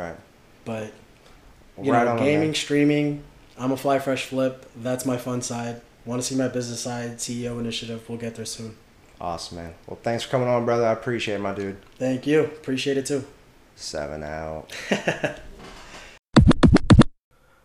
[0.00, 0.16] Right.
[0.64, 0.92] But
[1.80, 2.54] you right know, gaming, man.
[2.54, 3.22] streaming.
[3.58, 4.70] I'm a fly fresh flip.
[4.74, 5.82] That's my fun side.
[6.06, 7.18] Want to see my business side?
[7.18, 8.08] CEO initiative.
[8.08, 8.76] We'll get there soon.
[9.20, 9.74] Awesome, man.
[9.86, 10.86] Well, thanks for coming on, brother.
[10.86, 11.76] I appreciate it, my dude.
[11.98, 12.44] Thank you.
[12.44, 13.24] Appreciate it too.
[13.76, 14.72] Seven out.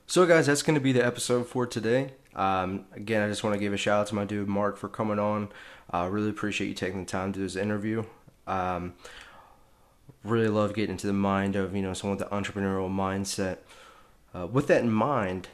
[0.05, 2.11] so, guys, that's going to be the episode for today.
[2.35, 4.89] Um, again, I just want to give a shout out to my dude Mark for
[4.89, 5.47] coming on.
[5.89, 8.03] I uh, really appreciate you taking the time to do this interview.
[8.45, 8.93] Um,
[10.25, 13.57] really love getting into the mind of you know someone with the entrepreneurial mindset.
[14.33, 15.47] uh, with that in mind,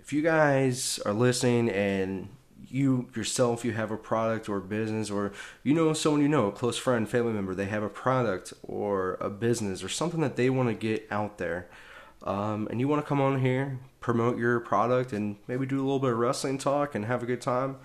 [0.00, 2.28] if you guys are listening and
[2.68, 5.32] you yourself you have a product or business or
[5.62, 9.16] you know someone you know a close friend family member they have a product or
[9.20, 11.68] a business or something that they want to get out there
[12.22, 15.82] um, and you want to come on here promote your product and maybe do a
[15.82, 17.76] little bit of wrestling talk and have a good time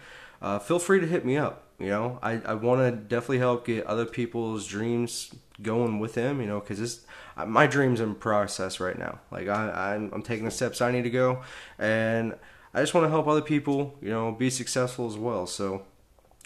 [0.42, 3.66] uh, feel free to hit me up you know i, I want to definitely help
[3.66, 7.06] get other people's dreams going with them you know because this
[7.48, 11.04] my dreams in process right now like I, I'm, I'm taking the steps i need
[11.04, 11.44] to go
[11.80, 12.36] and
[12.76, 15.48] I just want to help other people, you know, be successful as well.
[15.48, 15.86] So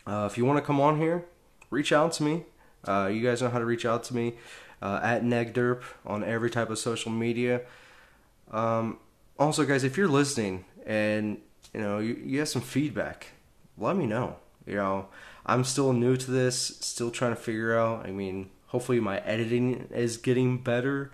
[0.06, 1.26] uh, if you want to come on here,
[1.72, 2.44] reach out to me.
[2.88, 4.36] Uh, you guys know how to reach out to me
[4.80, 7.62] uh, at negderp on every type of social media.
[8.52, 9.00] Um,
[9.40, 11.42] also, guys, if you're listening and
[11.74, 13.30] you know you, you have some feedback,
[13.76, 14.36] let me know.
[14.68, 15.08] You know,
[15.48, 18.06] I'm still new to this, still trying to figure out.
[18.06, 21.12] I mean, hopefully my editing is getting better.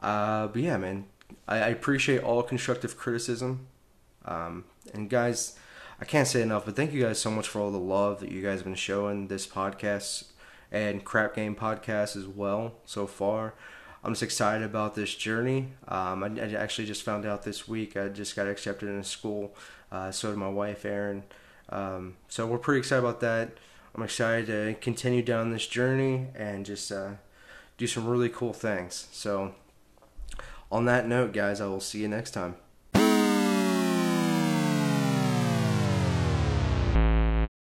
[0.00, 1.06] Uh, but yeah, man,
[1.46, 3.66] I, I appreciate all constructive criticism.
[4.24, 5.56] Um, and guys,
[6.00, 8.30] I can't say enough, but thank you guys so much for all the love that
[8.30, 10.24] you guys have been showing this podcast
[10.70, 13.54] and Crap Game podcast as well so far.
[14.04, 15.72] I'm just excited about this journey.
[15.88, 19.04] Um, I, I, actually just found out this week I just got accepted in a
[19.04, 19.54] school.
[19.90, 21.24] Uh, so did my wife, Erin.
[21.70, 23.50] Um, so we're pretty excited about that.
[23.98, 27.14] I'm excited to continue down this journey and just uh,
[27.78, 29.08] do some really cool things.
[29.10, 29.56] So,
[30.70, 32.54] on that note, guys, I will see you next time.